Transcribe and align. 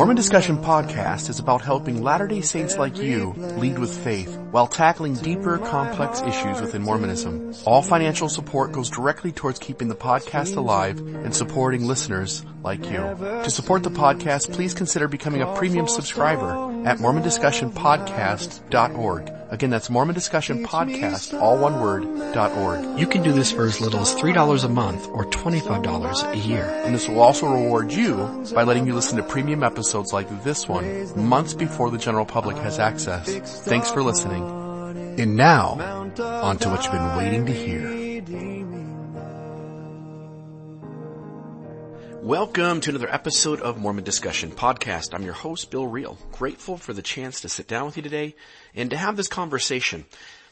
Mormon 0.00 0.16
Discussion 0.16 0.56
Podcast 0.56 1.28
is 1.28 1.40
about 1.40 1.60
helping 1.60 2.02
Latter-day 2.02 2.40
Saints 2.40 2.78
like 2.78 3.02
you 3.02 3.34
lead 3.58 3.78
with 3.78 4.02
faith 4.02 4.34
while 4.50 4.66
tackling 4.66 5.14
deeper, 5.14 5.58
complex 5.58 6.22
issues 6.22 6.58
within 6.58 6.80
Mormonism. 6.80 7.52
All 7.66 7.82
financial 7.82 8.30
support 8.30 8.72
goes 8.72 8.88
directly 8.88 9.30
towards 9.30 9.58
keeping 9.58 9.88
the 9.88 9.94
podcast 9.94 10.56
alive 10.56 10.98
and 11.00 11.36
supporting 11.36 11.84
listeners 11.84 12.46
like 12.62 12.82
you. 12.86 12.96
To 13.44 13.50
support 13.50 13.82
the 13.82 13.90
podcast, 13.90 14.54
please 14.54 14.72
consider 14.72 15.06
becoming 15.06 15.42
a 15.42 15.54
premium 15.54 15.86
subscriber 15.86 16.54
at 16.86 16.98
mormondiscussionpodcast.org. 16.98 19.32
Again, 19.50 19.70
that's 19.70 19.90
Mormon 19.90 20.14
Discussion 20.14 20.64
Podcast, 20.64 21.38
all 21.40 21.58
one 21.58 21.80
word, 21.80 22.04
dot 22.32 22.52
org. 22.52 22.98
You 22.98 23.06
can 23.06 23.22
do 23.24 23.32
this 23.32 23.50
for 23.50 23.64
as 23.64 23.80
little 23.80 23.98
as 24.00 24.14
$3 24.14 24.64
a 24.64 24.68
month 24.68 25.08
or 25.08 25.24
$25 25.26 26.32
a 26.32 26.36
year. 26.36 26.64
And 26.84 26.94
this 26.94 27.08
will 27.08 27.20
also 27.20 27.48
reward 27.48 27.92
you 27.92 28.44
by 28.54 28.62
letting 28.62 28.86
you 28.86 28.94
listen 28.94 29.16
to 29.16 29.24
premium 29.24 29.64
episodes 29.64 30.12
like 30.12 30.28
this 30.44 30.68
one 30.68 30.86
months 31.20 31.54
before 31.54 31.90
the 31.90 31.98
general 31.98 32.24
public 32.24 32.56
has 32.58 32.78
access. 32.78 33.26
Thanks 33.64 33.90
for 33.90 34.04
listening. 34.04 34.44
And 35.18 35.34
now, 35.36 36.10
on 36.20 36.58
to 36.58 36.68
what 36.68 36.84
you've 36.84 36.92
been 36.92 37.16
waiting 37.16 37.46
to 37.46 37.52
hear. 37.52 37.99
Welcome 42.30 42.80
to 42.82 42.90
another 42.90 43.12
episode 43.12 43.60
of 43.60 43.80
Mormon 43.80 44.04
Discussion 44.04 44.52
Podcast. 44.52 45.14
I'm 45.14 45.24
your 45.24 45.34
host, 45.34 45.68
Bill 45.72 45.88
Reel. 45.88 46.16
Grateful 46.30 46.76
for 46.76 46.92
the 46.92 47.02
chance 47.02 47.40
to 47.40 47.48
sit 47.48 47.66
down 47.66 47.86
with 47.86 47.96
you 47.96 48.04
today 48.04 48.36
and 48.72 48.88
to 48.90 48.96
have 48.96 49.16
this 49.16 49.26
conversation. 49.26 50.04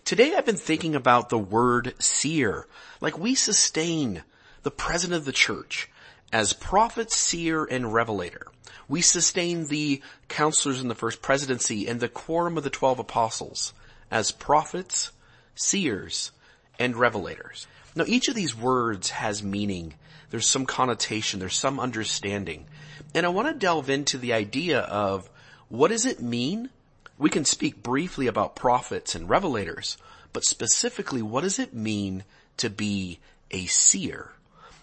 Today 0.05 0.35
I've 0.35 0.45
been 0.45 0.57
thinking 0.57 0.97
about 0.97 1.29
the 1.29 1.39
word 1.39 1.95
seer. 2.01 2.67
Like 3.01 3.17
we 3.17 3.37
sustain 3.37 4.25
the 4.65 4.73
president 4.73 5.19
of 5.19 5.25
the 5.25 5.31
church 5.31 5.89
as 6.33 6.53
prophet, 6.53 7.13
seer, 7.13 7.65
and 7.65 7.95
revelator. 7.95 8.49
We 8.89 9.01
sustain 9.01 9.69
the 9.69 10.03
counselors 10.27 10.81
in 10.81 10.89
the 10.89 10.97
first 10.97 11.23
presidency 11.23 11.87
and 11.87 12.01
the 12.01 12.09
quorum 12.09 12.59
of 12.59 12.65
the 12.65 12.71
twelve 12.71 12.99
apostles 12.99 13.73
as 14.11 14.33
prophets, 14.33 15.13
seers, 15.55 16.33
and 16.77 16.97
revelators. 16.97 17.67
Now 17.95 18.03
each 18.09 18.27
of 18.27 18.35
these 18.35 18.57
words 18.57 19.11
has 19.11 19.45
meaning. 19.45 19.95
There's 20.31 20.49
some 20.49 20.67
connotation, 20.67 21.41
there's 21.41 21.57
some 21.57 21.81
understanding. 21.81 22.67
And 23.15 23.25
I 23.25 23.31
want 23.31 23.49
to 23.49 23.55
delve 23.55 23.89
into 23.89 24.19
the 24.19 24.33
idea 24.33 24.81
of 24.81 25.29
what 25.69 25.89
does 25.89 26.05
it 26.05 26.21
mean? 26.21 26.71
We 27.17 27.31
can 27.31 27.45
speak 27.45 27.83
briefly 27.83 28.27
about 28.27 28.57
prophets 28.57 29.15
and 29.15 29.29
revelators, 29.29 29.97
but 30.33 30.45
specifically 30.45 31.23
what 31.23 31.43
does 31.43 31.59
it 31.59 31.75
mean 31.75 32.25
to 32.59 32.71
be 32.71 33.19
a 33.51 33.67
seer? 33.67 34.33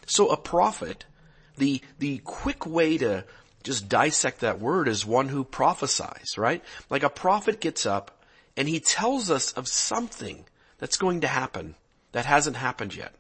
So 0.06 0.30
a 0.30 0.38
prophet, 0.38 1.06
the, 1.58 1.82
the 2.00 2.20
quick 2.20 2.66
way 2.66 2.98
to 2.98 3.26
just 3.64 3.90
dissect 3.90 4.42
that 4.42 4.60
word 4.60 4.88
is 4.88 5.06
one 5.06 5.30
who 5.30 5.44
prophesies, 5.44 6.38
right? 6.38 6.64
Like 6.90 7.04
a 7.04 7.10
prophet 7.10 7.60
gets 7.60 7.86
up 7.86 8.24
and 8.58 8.68
he 8.68 8.80
tells 8.80 9.32
us 9.32 9.54
of 9.54 9.68
something 9.68 10.46
that's 10.78 10.98
going 10.98 11.22
to 11.22 11.28
happen 11.28 11.76
that 12.12 12.26
hasn't 12.26 12.58
happened 12.58 12.96
yet. 12.96 13.14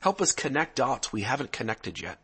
Help 0.00 0.20
us 0.20 0.32
connect 0.32 0.76
dots 0.76 1.12
we 1.12 1.22
haven't 1.22 1.52
connected 1.52 2.00
yet. 2.00 2.18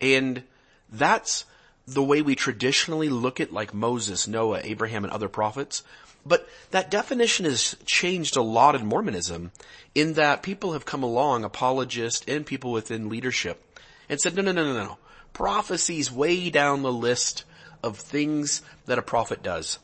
And 0.00 0.44
that's 0.90 1.44
the 1.86 2.02
way 2.02 2.22
we 2.22 2.34
traditionally 2.34 3.08
look 3.08 3.40
at 3.40 3.52
like 3.52 3.72
Moses, 3.72 4.26
Noah, 4.26 4.60
Abraham, 4.62 5.04
and 5.04 5.12
other 5.12 5.28
prophets. 5.28 5.82
But 6.24 6.48
that 6.72 6.90
definition 6.90 7.44
has 7.44 7.76
changed 7.84 8.36
a 8.36 8.42
lot 8.42 8.74
in 8.74 8.86
Mormonism 8.86 9.52
in 9.94 10.14
that 10.14 10.42
people 10.42 10.72
have 10.72 10.84
come 10.84 11.04
along, 11.04 11.44
apologists 11.44 12.24
and 12.26 12.44
people 12.44 12.72
within 12.72 13.08
leadership, 13.08 13.62
and 14.08 14.20
said, 14.20 14.34
no, 14.34 14.42
no, 14.42 14.52
no, 14.52 14.64
no, 14.64 14.84
no. 14.84 14.98
Prophecy's 15.32 16.10
way 16.10 16.50
down 16.50 16.82
the 16.82 16.92
list 16.92 17.44
of 17.82 17.98
things 17.98 18.62
that 18.86 18.98
a 18.98 19.02
prophet 19.02 19.42
does. 19.42 19.78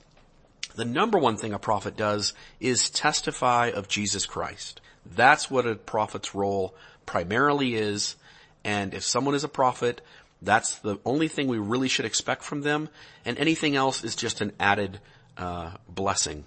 The 0.74 0.84
number 0.84 1.18
one 1.18 1.36
thing 1.36 1.52
a 1.52 1.58
prophet 1.58 1.96
does 1.96 2.32
is 2.58 2.90
testify 2.90 3.68
of 3.68 3.88
Jesus 3.88 4.26
Christ. 4.26 4.80
That's 5.04 5.50
what 5.50 5.66
a 5.66 5.74
prophet's 5.74 6.34
role 6.34 6.74
primarily 7.06 7.74
is. 7.74 8.16
And 8.64 8.94
if 8.94 9.02
someone 9.02 9.34
is 9.34 9.44
a 9.44 9.48
prophet, 9.48 10.00
that's 10.40 10.76
the 10.76 10.98
only 11.04 11.28
thing 11.28 11.48
we 11.48 11.58
really 11.58 11.88
should 11.88 12.04
expect 12.04 12.42
from 12.42 12.62
them. 12.62 12.88
And 13.24 13.38
anything 13.38 13.76
else 13.76 14.04
is 14.04 14.16
just 14.16 14.40
an 14.40 14.52
added, 14.58 15.00
uh, 15.36 15.72
blessing. 15.88 16.44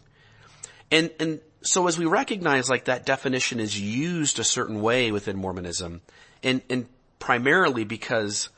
And, 0.92 1.12
and 1.20 1.40
so 1.62 1.88
as 1.88 1.98
we 1.98 2.06
recognize 2.06 2.70
like 2.70 2.86
that 2.86 3.06
definition 3.06 3.60
is 3.60 3.80
used 3.80 4.40
a 4.40 4.44
certain 4.44 4.82
way 4.82 5.12
within 5.12 5.38
Mormonism 5.38 6.02
and, 6.44 6.62
and 6.70 6.88
primarily 7.20 7.84
because 7.84 8.50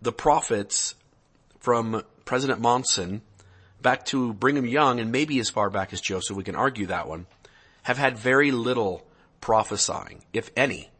the 0.00 0.12
prophets 0.12 0.94
from 1.60 2.02
President 2.24 2.60
Monson 2.60 3.22
back 3.82 4.04
to 4.06 4.32
Brigham 4.32 4.66
Young 4.66 5.00
and 5.00 5.12
maybe 5.12 5.38
as 5.38 5.50
far 5.50 5.70
back 5.70 5.92
as 5.92 6.00
Joseph, 6.00 6.36
we 6.36 6.44
can 6.44 6.56
argue 6.56 6.86
that 6.86 7.08
one, 7.08 7.26
have 7.82 7.98
had 7.98 8.18
very 8.18 8.50
little 8.50 9.06
prophesying, 9.40 10.24
if 10.32 10.50
any. 10.56 10.90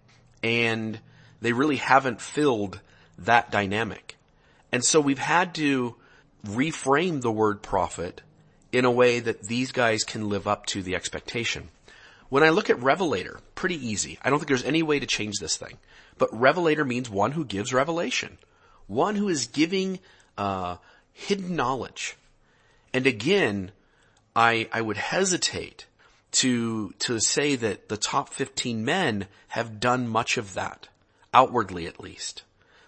And 0.43 1.01
they 1.41 1.53
really 1.53 1.77
haven't 1.77 2.21
filled 2.21 2.81
that 3.19 3.51
dynamic. 3.51 4.17
And 4.73 4.85
so 4.85 5.01
we've 5.01 5.19
had 5.19 5.55
to 5.57 5.95
reframe 6.47 7.21
the 7.21 7.33
word 7.33 7.63
prophet 7.63 8.23
in 8.73 8.85
a 8.85 8.91
way 8.91 9.21
that 9.21 9.43
these 9.43 9.73
guys 9.73 10.05
can 10.05 10.29
live 10.29 10.47
up 10.47 10.67
to 10.67 10.83
the 10.83 10.95
expectation. 10.95 11.69
When 12.29 12.43
I 12.43 12.51
look 12.51 12.71
at 12.71 12.83
revelator, 12.83 13.41
pretty 13.55 13.87
easy. 13.87 14.19
I 14.23 14.31
don't 14.31 14.39
think 14.39 14.49
there's 14.49 14.65
any 14.65 14.83
way 14.83 14.99
to 14.99 15.07
change 15.07 15.37
this 15.39 15.57
thing. 15.57 15.79
But 16.19 16.39
revelator 16.39 16.85
means 16.85 17.09
one 17.09 17.33
who 17.33 17.45
gives 17.45 17.73
revelation. 17.73 18.39
One 18.87 19.15
who 19.15 19.29
is 19.29 19.47
giving, 19.47 20.01
uh, 20.37 20.77
hidden 21.13 21.57
knowledge. 21.57 22.17
And 22.93 23.07
again, 23.07 23.71
I, 24.35 24.69
I 24.73 24.81
would 24.81 24.97
hesitate 24.97 25.86
to, 26.37 26.93
to 26.99 27.19
say 27.19 27.57
that 27.57 27.89
the 27.89 27.97
top 27.97 28.29
15 28.29 28.85
men 28.85 29.27
have 29.49 29.81
done 29.81 30.07
much 30.07 30.37
of 30.37 30.55
that. 30.55 30.89
Outwardly 31.33 31.87
at 31.87 32.01
least. 32.01 32.43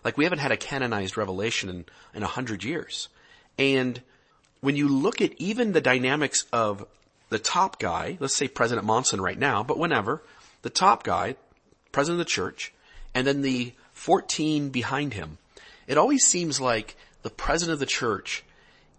Like 0.04 0.16
we 0.16 0.24
haven't 0.24 0.40
had 0.40 0.52
a 0.52 0.56
canonized 0.56 1.16
revelation 1.16 1.68
in, 1.68 1.84
in 2.14 2.22
a 2.22 2.26
hundred 2.26 2.62
years. 2.62 3.08
And 3.58 4.00
when 4.60 4.76
you 4.76 4.88
look 4.88 5.20
at 5.20 5.32
even 5.38 5.72
the 5.72 5.80
dynamics 5.80 6.44
of 6.52 6.86
the 7.30 7.38
top 7.38 7.78
guy, 7.78 8.18
let's 8.20 8.34
say 8.34 8.48
President 8.48 8.86
Monson 8.86 9.20
right 9.20 9.38
now, 9.38 9.62
but 9.62 9.78
whenever, 9.78 10.22
the 10.62 10.70
top 10.70 11.02
guy, 11.02 11.36
president 11.92 12.20
of 12.20 12.26
the 12.26 12.30
church, 12.30 12.72
and 13.14 13.26
then 13.26 13.42
the 13.42 13.72
14 13.92 14.68
behind 14.70 15.14
him, 15.14 15.38
it 15.86 15.98
always 15.98 16.24
seems 16.24 16.60
like 16.60 16.96
the 17.22 17.30
president 17.30 17.74
of 17.74 17.80
the 17.80 17.86
church 17.86 18.44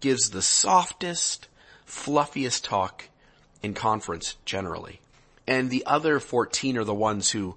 gives 0.00 0.30
the 0.30 0.42
softest, 0.42 1.48
fluffiest 1.86 2.64
talk 2.64 3.04
in 3.62 3.74
conference 3.74 4.36
generally. 4.44 5.00
And 5.46 5.70
the 5.70 5.84
other 5.86 6.20
14 6.20 6.78
are 6.78 6.84
the 6.84 6.94
ones 6.94 7.30
who 7.30 7.56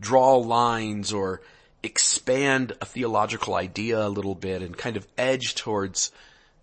draw 0.00 0.36
lines 0.36 1.12
or 1.12 1.40
expand 1.82 2.72
a 2.80 2.86
theological 2.86 3.54
idea 3.54 4.06
a 4.06 4.08
little 4.08 4.34
bit 4.34 4.62
and 4.62 4.76
kind 4.76 4.96
of 4.96 5.06
edge 5.18 5.54
towards 5.54 6.10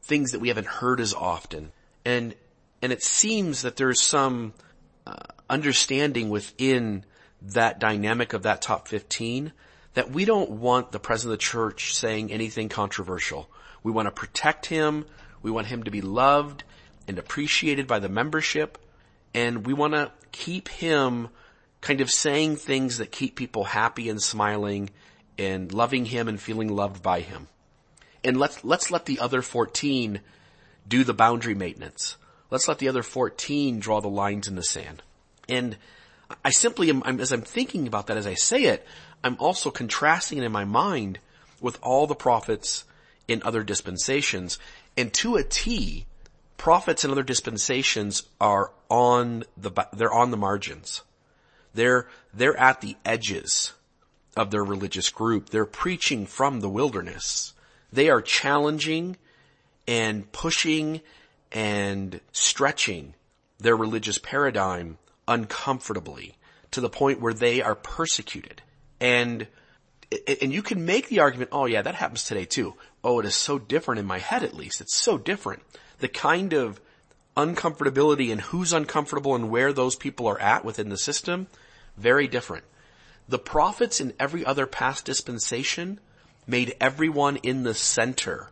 things 0.02 0.32
that 0.32 0.40
we 0.40 0.48
haven't 0.48 0.68
heard 0.68 1.00
as 1.00 1.14
often. 1.14 1.72
And, 2.04 2.34
and 2.82 2.92
it 2.92 3.04
seems 3.04 3.62
that 3.62 3.78
there's 3.78 4.02
some 4.02 4.54
uh, 5.06 5.16
understanding 5.50 6.30
within 6.30 7.06
that 7.42 7.80
dynamic 7.80 8.34
of 8.34 8.44
that 8.44 8.62
top 8.62 8.88
15 8.88 9.52
that 9.94 10.12
we 10.12 10.26
don't 10.26 10.50
want 10.50 10.92
the 10.92 11.00
president 11.00 11.34
of 11.34 11.40
the 11.40 11.44
church 11.44 11.94
saying 11.94 12.32
anything 12.32 12.70
controversial. 12.70 13.50
We 13.84 13.92
want 13.92 14.08
to 14.08 14.12
protect 14.12 14.66
him. 14.68 15.06
We 15.42 15.52
want 15.52 15.68
him 15.68 15.84
to 15.84 15.92
be 15.92 16.02
loved 16.02 16.64
and 17.08 17.20
appreciated 17.20 17.88
by 17.88 18.00
the 18.00 18.10
membership. 18.10 18.78
And 19.34 19.66
we 19.66 19.74
want 19.74 19.94
to 19.94 20.12
keep 20.32 20.68
him 20.68 21.30
kind 21.80 22.02
of 22.02 22.10
saying 22.12 22.58
things 22.58 22.98
that 22.98 23.12
keep 23.12 23.36
people 23.36 23.64
happy 23.64 24.10
and 24.10 24.22
smiling 24.22 24.90
and 25.38 25.74
loving 25.74 26.06
him 26.06 26.28
and 26.28 26.40
feeling 26.40 26.68
loved 26.68 27.02
by 27.02 27.22
him. 27.22 27.48
And 28.24 28.38
let's, 28.38 28.64
let's 28.64 28.92
let 28.92 29.06
the 29.06 29.20
other 29.20 29.42
14 29.42 30.22
do 30.88 31.04
the 31.04 31.14
boundary 31.14 31.56
maintenance. 31.56 32.18
Let's 32.50 32.68
let 32.68 32.80
the 32.80 32.90
other 32.90 33.04
14 33.04 33.80
draw 33.80 34.02
the 34.02 34.10
lines 34.10 34.48
in 34.48 34.56
the 34.56 34.64
sand. 34.64 35.02
And 35.50 35.78
I 36.46 36.52
simply 36.52 36.90
am, 36.90 37.02
I'm, 37.04 37.20
as 37.20 37.32
I'm 37.32 37.42
thinking 37.42 37.88
about 37.88 38.08
that, 38.08 38.18
as 38.18 38.28
I 38.28 38.36
say 38.36 38.66
it, 38.66 38.86
I'm 39.24 39.38
also 39.40 39.72
contrasting 39.72 40.38
it 40.38 40.44
in 40.44 40.52
my 40.52 40.66
mind 40.66 41.20
with 41.60 41.80
all 41.82 42.08
the 42.08 42.16
prophets 42.16 42.84
in 43.28 43.42
other 43.44 43.64
dispensations. 43.64 44.60
And 44.98 45.14
to 45.16 45.36
a 45.36 45.44
T, 45.44 46.06
prophets 46.58 47.04
in 47.04 47.12
other 47.12 47.24
dispensations 47.24 48.24
are 48.40 48.72
on 48.92 49.46
the, 49.56 49.72
they're 49.94 50.12
on 50.14 50.32
the 50.32 50.38
margins. 50.38 51.02
They're, 51.74 52.08
they're 52.34 52.58
at 52.58 52.82
the 52.82 52.98
edges 53.06 53.72
of 54.36 54.52
their 54.52 54.64
religious 54.64 55.10
group. 55.10 55.50
They're 55.50 55.66
preaching 55.66 56.26
from 56.26 56.60
the 56.60 56.70
wilderness. 56.70 57.54
They 57.94 58.10
are 58.10 58.22
challenging 58.22 59.16
and 59.88 60.30
pushing 60.34 61.00
and 61.54 62.20
stretching 62.34 63.16
their 63.60 63.78
religious 63.78 64.18
paradigm 64.18 64.98
uncomfortably 65.26 66.36
to 66.72 66.82
the 66.82 66.90
point 66.90 67.22
where 67.22 67.34
they 67.34 67.62
are 67.62 67.76
persecuted. 67.76 68.62
And, 69.00 69.48
and 70.42 70.52
you 70.52 70.62
can 70.62 70.86
make 70.86 71.08
the 71.08 71.20
argument, 71.20 71.52
oh 71.54 71.66
yeah, 71.66 71.82
that 71.82 71.96
happens 71.96 72.26
today 72.26 72.44
too. 72.44 72.76
oh, 73.06 73.20
it 73.22 73.26
is 73.26 73.36
so 73.36 73.58
different 73.58 74.00
in 74.00 74.06
my 74.06 74.20
head 74.20 74.44
at 74.44 74.54
least. 74.54 74.82
It's 74.82 74.96
so 74.96 75.18
different. 75.18 75.64
The 76.00 76.10
kind 76.10 76.52
of 76.52 76.82
uncomfortability 77.36 78.32
and 78.32 78.42
who's 78.42 78.74
uncomfortable 78.74 79.36
and 79.36 79.50
where 79.50 79.72
those 79.74 79.96
people 79.96 80.28
are 80.28 80.40
at 80.40 80.66
within 80.66 80.90
the 80.90 80.98
system, 80.98 81.48
very 81.98 82.28
different. 82.28 82.66
The 83.28 83.40
prophets 83.40 84.02
in 84.02 84.14
every 84.20 84.46
other 84.46 84.66
past 84.66 85.06
dispensation 85.06 86.00
made 86.46 86.76
everyone 86.82 87.38
in 87.38 87.64
the 87.64 87.74
center 87.74 88.50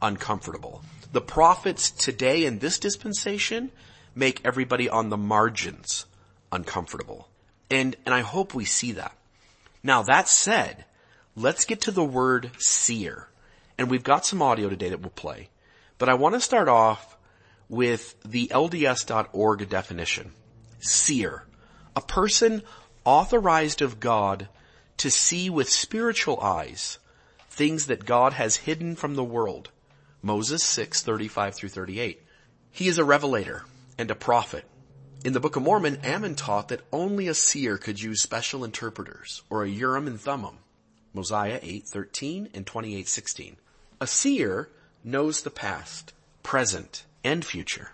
uncomfortable. 0.00 0.82
The 1.12 1.20
prophets 1.20 1.90
today 1.90 2.44
in 2.44 2.58
this 2.58 2.78
dispensation 2.78 3.70
make 4.14 4.40
everybody 4.44 4.88
on 4.88 5.10
the 5.10 5.16
margins 5.16 6.06
uncomfortable. 6.50 7.28
And, 7.70 7.96
and 8.06 8.14
I 8.14 8.20
hope 8.20 8.54
we 8.54 8.64
see 8.64 8.92
that. 8.92 9.16
Now 9.82 10.02
that 10.02 10.28
said, 10.28 10.84
let's 11.36 11.64
get 11.64 11.82
to 11.82 11.90
the 11.90 12.04
word 12.04 12.50
seer. 12.58 13.28
And 13.76 13.90
we've 13.90 14.04
got 14.04 14.24
some 14.24 14.40
audio 14.40 14.68
today 14.68 14.88
that 14.88 15.00
we'll 15.00 15.10
play. 15.10 15.48
But 15.98 16.08
I 16.08 16.14
want 16.14 16.34
to 16.34 16.40
start 16.40 16.68
off 16.68 17.13
with 17.68 18.14
the 18.24 18.48
LDS.org 18.48 19.68
definition. 19.68 20.32
Seer. 20.80 21.44
A 21.96 22.00
person 22.00 22.62
authorized 23.04 23.82
of 23.82 24.00
God 24.00 24.48
to 24.98 25.10
see 25.10 25.50
with 25.50 25.68
spiritual 25.68 26.40
eyes 26.40 26.98
things 27.48 27.86
that 27.86 28.04
God 28.04 28.32
has 28.34 28.56
hidden 28.56 28.96
from 28.96 29.14
the 29.14 29.24
world. 29.24 29.70
Moses 30.22 30.62
6, 30.62 31.02
35 31.02 31.54
through 31.54 31.68
38. 31.68 32.22
He 32.70 32.88
is 32.88 32.98
a 32.98 33.04
revelator 33.04 33.64
and 33.98 34.10
a 34.10 34.14
prophet. 34.14 34.64
In 35.24 35.32
the 35.32 35.40
Book 35.40 35.56
of 35.56 35.62
Mormon, 35.62 36.00
Ammon 36.02 36.34
taught 36.34 36.68
that 36.68 36.82
only 36.92 37.28
a 37.28 37.34
seer 37.34 37.78
could 37.78 38.00
use 38.00 38.20
special 38.20 38.64
interpreters, 38.64 39.42
or 39.48 39.62
a 39.62 39.68
Urim 39.68 40.06
and 40.06 40.20
Thummim. 40.20 40.58
Mosiah 41.14 41.60
8:13 41.62 42.50
and 42.52 42.66
28:16. 42.66 43.56
A 44.00 44.06
seer 44.06 44.68
knows 45.04 45.42
the 45.42 45.50
past, 45.50 46.12
present, 46.42 47.04
and 47.24 47.44
future. 47.44 47.90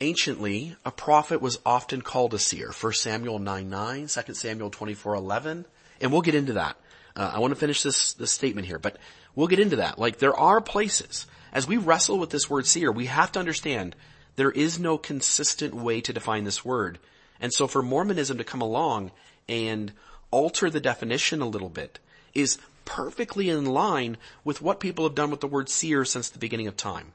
Anciently, 0.00 0.76
a 0.84 0.90
prophet 0.90 1.40
was 1.40 1.60
often 1.64 2.02
called 2.02 2.34
a 2.34 2.38
seer. 2.38 2.72
1 2.72 2.92
Samuel 2.94 3.38
9 3.38 3.70
9, 3.70 4.06
2 4.08 4.34
Samuel 4.34 4.70
24 4.70 5.14
11, 5.14 5.64
and 6.00 6.12
we'll 6.12 6.22
get 6.22 6.34
into 6.34 6.54
that. 6.54 6.76
Uh, 7.14 7.30
I 7.34 7.38
want 7.38 7.52
to 7.52 7.60
finish 7.60 7.82
this, 7.82 8.14
this 8.14 8.32
statement 8.32 8.66
here, 8.66 8.80
but 8.80 8.96
we'll 9.36 9.46
get 9.46 9.60
into 9.60 9.76
that. 9.76 9.98
Like 9.98 10.18
there 10.18 10.36
are 10.36 10.60
places, 10.60 11.26
as 11.52 11.68
we 11.68 11.76
wrestle 11.76 12.18
with 12.18 12.30
this 12.30 12.50
word 12.50 12.66
seer, 12.66 12.90
we 12.90 13.06
have 13.06 13.30
to 13.32 13.38
understand 13.38 13.94
there 14.36 14.50
is 14.50 14.78
no 14.78 14.98
consistent 14.98 15.74
way 15.74 16.00
to 16.00 16.12
define 16.12 16.44
this 16.44 16.64
word. 16.64 16.98
And 17.40 17.52
so 17.52 17.66
for 17.66 17.82
Mormonism 17.82 18.38
to 18.38 18.44
come 18.44 18.62
along 18.62 19.12
and 19.48 19.92
alter 20.30 20.70
the 20.70 20.80
definition 20.80 21.42
a 21.42 21.48
little 21.48 21.68
bit 21.68 21.98
is 22.34 22.58
perfectly 22.84 23.50
in 23.50 23.66
line 23.66 24.16
with 24.42 24.62
what 24.62 24.80
people 24.80 25.04
have 25.04 25.14
done 25.14 25.30
with 25.30 25.40
the 25.40 25.46
word 25.46 25.68
seer 25.68 26.04
since 26.04 26.28
the 26.28 26.38
beginning 26.38 26.66
of 26.66 26.76
time. 26.76 27.12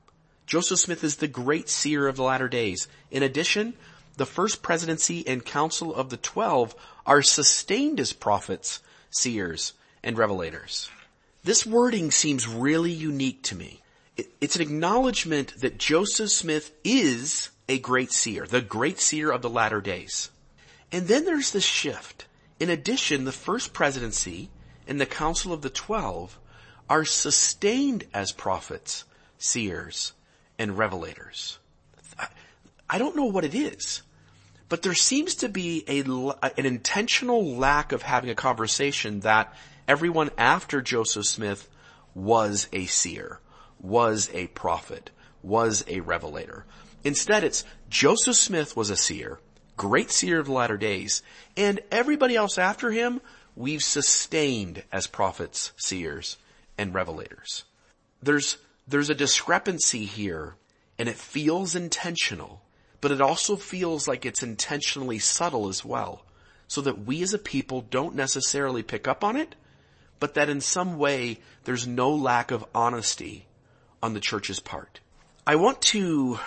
Joseph 0.47 0.79
Smith 0.79 1.03
is 1.03 1.17
the 1.17 1.27
great 1.27 1.67
seer 1.67 2.07
of 2.07 2.15
the 2.15 2.23
latter 2.23 2.47
days. 2.47 2.87
In 3.11 3.21
addition, 3.21 3.73
the 4.15 4.25
first 4.25 4.61
presidency 4.61 5.27
and 5.27 5.45
council 5.45 5.93
of 5.93 6.09
the 6.09 6.15
twelve 6.15 6.73
are 7.05 7.21
sustained 7.21 7.99
as 7.99 8.13
prophets, 8.13 8.81
seers, 9.09 9.73
and 10.01 10.15
revelators. 10.15 10.89
This 11.43 11.65
wording 11.65 12.11
seems 12.11 12.47
really 12.47 12.91
unique 12.91 13.43
to 13.43 13.55
me. 13.55 13.81
It's 14.39 14.55
an 14.55 14.61
acknowledgement 14.61 15.59
that 15.59 15.77
Joseph 15.77 16.31
Smith 16.31 16.71
is 16.83 17.49
a 17.67 17.77
great 17.77 18.13
seer, 18.13 18.47
the 18.47 18.61
great 18.61 18.99
seer 18.99 19.29
of 19.31 19.41
the 19.41 19.49
latter 19.49 19.81
days. 19.81 20.31
And 20.93 21.09
then 21.09 21.25
there's 21.25 21.51
this 21.51 21.65
shift. 21.65 22.25
In 22.57 22.69
addition, 22.69 23.25
the 23.25 23.33
first 23.33 23.73
presidency 23.73 24.49
and 24.87 24.99
the 24.99 25.05
council 25.05 25.51
of 25.51 25.61
the 25.61 25.69
twelve 25.69 26.39
are 26.89 27.03
sustained 27.03 28.05
as 28.13 28.31
prophets, 28.31 29.03
seers, 29.37 30.13
and 30.59 30.71
revelators. 30.71 31.57
I 32.89 32.97
don't 32.97 33.15
know 33.15 33.25
what 33.25 33.43
it 33.43 33.53
is, 33.53 34.01
but 34.69 34.81
there 34.81 34.93
seems 34.93 35.35
to 35.35 35.49
be 35.49 35.83
a, 35.87 36.01
an 36.57 36.65
intentional 36.65 37.57
lack 37.57 37.91
of 37.91 38.01
having 38.01 38.29
a 38.29 38.35
conversation 38.35 39.21
that 39.21 39.53
everyone 39.87 40.29
after 40.37 40.81
Joseph 40.81 41.25
Smith 41.25 41.69
was 42.15 42.67
a 42.71 42.85
seer, 42.85 43.39
was 43.79 44.29
a 44.33 44.47
prophet, 44.47 45.11
was 45.43 45.83
a 45.87 45.99
revelator. 45.99 46.65
Instead, 47.03 47.43
it's 47.43 47.63
Joseph 47.89 48.35
Smith 48.35 48.75
was 48.75 48.89
a 48.89 48.97
seer, 48.97 49.39
great 49.75 50.11
seer 50.11 50.39
of 50.39 50.47
the 50.47 50.53
latter 50.53 50.77
days, 50.77 51.21
and 51.55 51.79
everybody 51.91 52.35
else 52.35 52.57
after 52.57 52.91
him, 52.91 53.21
we've 53.55 53.83
sustained 53.83 54.83
as 54.91 55.07
prophets, 55.07 55.71
seers, 55.77 56.37
and 56.77 56.93
revelators. 56.93 57.63
There's, 58.21 58.57
there's 58.87 59.09
a 59.09 59.15
discrepancy 59.15 60.05
here, 60.05 60.55
and 60.97 61.09
it 61.09 61.17
feels 61.17 61.75
intentional, 61.75 62.61
but 63.01 63.11
it 63.11 63.21
also 63.21 63.55
feels 63.55 64.07
like 64.07 64.25
it's 64.25 64.41
intentionally 64.41 65.19
subtle 65.19 65.67
as 65.67 65.83
well, 65.83 66.25
so 66.67 66.81
that 66.81 67.05
we 67.05 67.21
as 67.21 67.33
a 67.33 67.39
people 67.39 67.81
don't 67.81 68.15
necessarily 68.15 68.83
pick 68.83 69.07
up 69.07 69.23
on 69.23 69.35
it, 69.35 69.55
but 70.19 70.33
that 70.33 70.49
in 70.49 70.61
some 70.61 70.97
way 70.97 71.39
there's 71.65 71.85
no 71.85 72.13
lack 72.13 72.51
of 72.51 72.65
honesty 72.73 73.45
on 74.01 74.13
the 74.13 74.19
church's 74.19 74.59
part. 74.59 74.99
I 75.45 75.55
want 75.55 75.81
to 75.83 76.39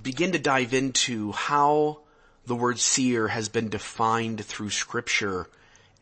begin 0.00 0.32
to 0.32 0.38
dive 0.38 0.74
into 0.74 1.32
how 1.32 2.00
the 2.46 2.56
word 2.56 2.78
seer 2.78 3.28
has 3.28 3.48
been 3.48 3.68
defined 3.68 4.44
through 4.44 4.70
scripture, 4.70 5.48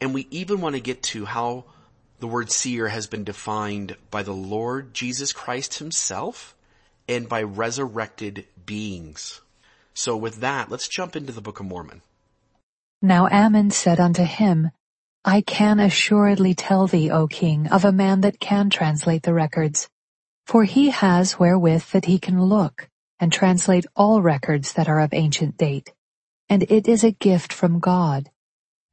and 0.00 0.12
we 0.12 0.26
even 0.30 0.60
want 0.60 0.74
to 0.74 0.80
get 0.80 1.02
to 1.02 1.24
how 1.24 1.64
the 2.22 2.28
word 2.28 2.52
seer 2.52 2.86
has 2.86 3.08
been 3.08 3.24
defined 3.24 3.96
by 4.12 4.22
the 4.22 4.32
Lord 4.32 4.94
Jesus 4.94 5.32
Christ 5.32 5.80
himself 5.80 6.54
and 7.08 7.28
by 7.28 7.42
resurrected 7.42 8.46
beings. 8.64 9.40
So 9.92 10.16
with 10.16 10.36
that, 10.36 10.70
let's 10.70 10.86
jump 10.86 11.16
into 11.16 11.32
the 11.32 11.40
Book 11.40 11.58
of 11.58 11.66
Mormon. 11.66 12.00
Now 13.02 13.26
Ammon 13.26 13.72
said 13.72 13.98
unto 13.98 14.22
him, 14.22 14.70
I 15.24 15.40
can 15.40 15.80
assuredly 15.80 16.54
tell 16.54 16.86
thee, 16.86 17.10
O 17.10 17.26
king, 17.26 17.66
of 17.66 17.84
a 17.84 17.90
man 17.90 18.20
that 18.20 18.38
can 18.38 18.70
translate 18.70 19.24
the 19.24 19.34
records. 19.34 19.88
For 20.46 20.62
he 20.62 20.90
has 20.90 21.40
wherewith 21.40 21.86
that 21.90 22.04
he 22.04 22.20
can 22.20 22.40
look, 22.40 22.88
and 23.18 23.32
translate 23.32 23.86
all 23.96 24.22
records 24.22 24.74
that 24.74 24.88
are 24.88 25.00
of 25.00 25.12
ancient 25.12 25.56
date. 25.56 25.92
And 26.48 26.62
it 26.70 26.86
is 26.86 27.02
a 27.02 27.10
gift 27.10 27.52
from 27.52 27.80
God. 27.80 28.30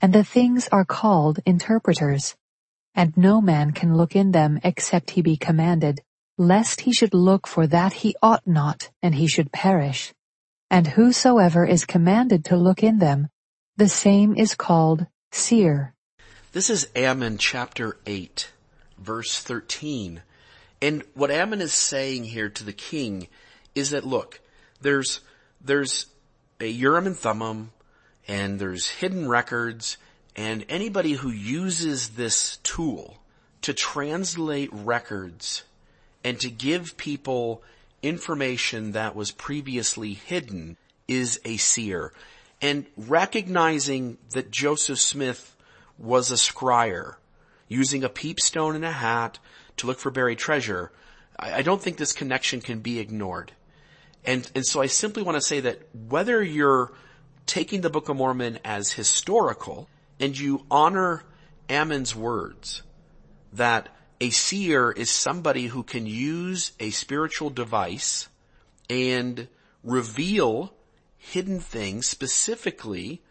And 0.02 0.14
the 0.14 0.24
things 0.24 0.68
are 0.72 0.84
called 0.84 1.42
interpreters. 1.46 2.36
And 2.96 3.16
no 3.16 3.42
man 3.42 3.72
can 3.72 3.96
look 3.96 4.16
in 4.16 4.32
them 4.32 4.60
except 4.64 5.12
he 5.12 5.22
be 5.22 5.38
commanded, 5.38 6.02
lest 6.38 6.82
he 6.82 6.94
should 6.94 7.14
look 7.14 7.48
for 7.48 7.68
that 7.68 7.94
he 7.94 8.16
ought 8.22 8.46
not, 8.48 8.90
and 9.02 9.16
he 9.16 9.28
should 9.28 9.52
perish. 9.52 10.14
And 10.72 10.88
whosoever 10.88 11.66
is 11.66 11.86
commanded 11.86 12.46
to 12.46 12.56
look 12.56 12.84
in 12.84 13.00
them, 13.00 13.30
the 13.78 13.90
same 13.90 14.36
is 14.36 14.56
called 14.56 15.08
seer. 15.32 15.94
This 16.52 16.70
is 16.70 16.88
Ammon 16.96 17.38
chapter 17.38 17.98
8, 18.06 18.50
verse 18.98 19.42
13. 19.42 20.22
And 20.82 21.04
what 21.14 21.32
Ammon 21.32 21.62
is 21.62 21.74
saying 21.74 22.26
here 22.26 22.50
to 22.50 22.64
the 22.64 22.74
king 22.74 23.28
is 23.76 23.92
that 23.92 24.06
look, 24.06 24.40
there's, 24.82 25.22
there's 25.62 26.08
a 26.60 26.68
Urim 26.68 27.08
and 27.08 27.18
Thummim, 27.18 27.72
and 28.28 28.60
there's 28.60 28.90
hidden 28.90 29.28
records, 29.28 29.98
and 30.40 30.64
anybody 30.70 31.12
who 31.12 31.30
uses 31.30 32.12
this 32.12 32.60
tool 32.64 33.18
to 33.62 33.74
translate 33.74 34.70
records 34.72 35.66
and 36.24 36.40
to 36.40 36.50
give 36.50 36.96
people 36.96 37.62
information 38.02 38.94
that 38.94 39.18
was 39.18 39.32
previously 39.32 40.14
hidden 40.14 40.78
is 41.10 41.42
a 41.44 41.58
seer. 41.58 42.14
And 42.62 42.86
recognizing 42.96 44.18
that 44.30 44.50
Joseph 44.50 45.00
Smith 45.00 45.58
was 45.98 46.32
a 46.32 46.36
scryer, 46.36 47.16
using 47.68 48.06
a 48.06 48.10
peepstone 48.10 48.76
and 48.76 48.86
a 48.86 48.94
hat 48.94 49.40
to 49.76 49.88
look 49.88 50.00
for 50.00 50.10
buried 50.10 50.40
treasure, 50.40 50.90
I, 51.38 51.64
don't 51.64 51.82
think 51.82 51.98
this 51.98 52.14
connection 52.14 52.62
can 52.62 52.80
be 52.80 53.00
ignored. 53.00 53.52
And, 54.24 54.50
and 54.56 54.66
so 54.66 54.82
I 54.82 54.86
simply 54.86 55.22
want 55.22 55.36
to 55.36 55.42
say 55.42 55.60
that 55.60 55.82
whether 56.08 56.42
you're 56.42 56.94
taking 57.46 57.82
the 57.82 57.90
Book 57.90 58.08
of 58.08 58.16
Mormon 58.16 58.60
as 58.64 58.94
historical 58.94 59.90
and 60.20 60.38
you 60.38 60.66
honor 60.70 61.24
Ammon's 61.70 62.16
words 62.16 62.84
that 63.54 63.90
a 64.22 64.30
seer 64.30 64.92
is 64.92 65.10
somebody 65.10 65.68
who 65.68 65.84
can 65.84 66.06
use 66.06 66.74
a 66.80 66.90
spiritual 66.90 67.50
device 67.50 68.28
and 68.90 69.48
reveal 69.84 70.74
hidden 71.18 71.60
things, 71.60 72.08
specifically 72.08 73.22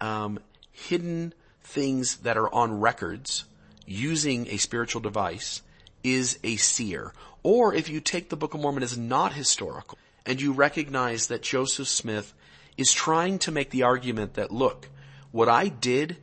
um, 0.00 0.38
hidden 0.72 1.32
things 1.62 2.16
that 2.18 2.36
are 2.36 2.52
on 2.52 2.80
records 2.80 3.44
using 3.86 4.48
a 4.48 4.56
spiritual 4.56 5.00
device 5.00 5.62
is 6.02 6.38
a 6.42 6.56
seer. 6.56 7.12
Or 7.42 7.74
if 7.74 7.88
you 7.88 8.00
take 8.00 8.28
the 8.28 8.36
Book 8.36 8.54
of 8.54 8.60
Mormon 8.60 8.82
as 8.82 8.98
not 8.98 9.34
historical 9.34 9.98
and 10.26 10.40
you 10.40 10.52
recognize 10.52 11.28
that 11.28 11.42
Joseph 11.42 11.88
Smith 11.88 12.32
is 12.76 12.92
trying 12.92 13.38
to 13.40 13.52
make 13.52 13.70
the 13.70 13.82
argument 13.82 14.34
that 14.34 14.50
look, 14.50 14.88
what 15.30 15.48
I 15.48 15.68
did 15.68 16.16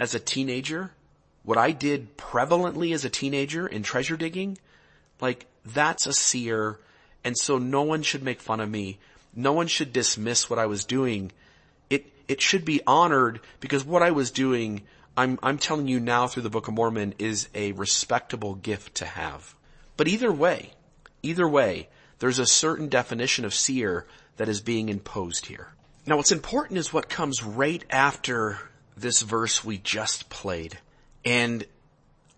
as 0.00 0.14
a 0.14 0.18
teenager, 0.18 0.90
what 1.44 1.58
I 1.58 1.72
did 1.72 2.16
prevalently 2.16 2.94
as 2.94 3.04
a 3.04 3.10
teenager 3.10 3.66
in 3.66 3.82
treasure 3.82 4.16
digging, 4.16 4.56
Like, 5.20 5.44
that's 5.62 6.06
a 6.06 6.14
seer, 6.14 6.80
and 7.22 7.36
so 7.36 7.58
no 7.58 7.82
one 7.82 8.02
should 8.02 8.22
make 8.22 8.40
fun 8.40 8.60
of 8.60 8.70
me. 8.70 8.98
No 9.36 9.52
one 9.52 9.66
should 9.66 9.92
dismiss 9.92 10.48
what 10.48 10.58
I 10.58 10.64
was 10.64 10.86
doing. 10.86 11.32
It, 11.90 12.10
it 12.26 12.40
should 12.40 12.64
be 12.64 12.80
honored 12.86 13.40
because 13.60 13.84
what 13.84 14.02
I 14.02 14.12
was 14.12 14.30
doing, 14.30 14.80
I'm, 15.18 15.38
I'm 15.42 15.58
telling 15.58 15.86
you 15.86 16.00
now 16.00 16.26
through 16.26 16.44
the 16.44 16.48
Book 16.50 16.68
of 16.68 16.72
Mormon 16.72 17.12
is 17.18 17.50
a 17.54 17.72
respectable 17.72 18.54
gift 18.54 18.94
to 18.96 19.04
have. 19.04 19.54
But 19.98 20.08
either 20.08 20.32
way, 20.32 20.70
either 21.22 21.46
way, 21.46 21.90
there's 22.20 22.38
a 22.38 22.46
certain 22.46 22.88
definition 22.88 23.44
of 23.44 23.52
seer 23.52 24.06
that 24.38 24.48
is 24.48 24.62
being 24.62 24.88
imposed 24.88 25.44
here. 25.44 25.74
Now 26.06 26.16
what's 26.16 26.32
important 26.32 26.78
is 26.78 26.90
what 26.90 27.10
comes 27.10 27.42
right 27.44 27.84
after 27.90 28.69
this 28.96 29.22
verse 29.22 29.64
we 29.64 29.78
just 29.78 30.28
played. 30.30 30.78
And 31.24 31.64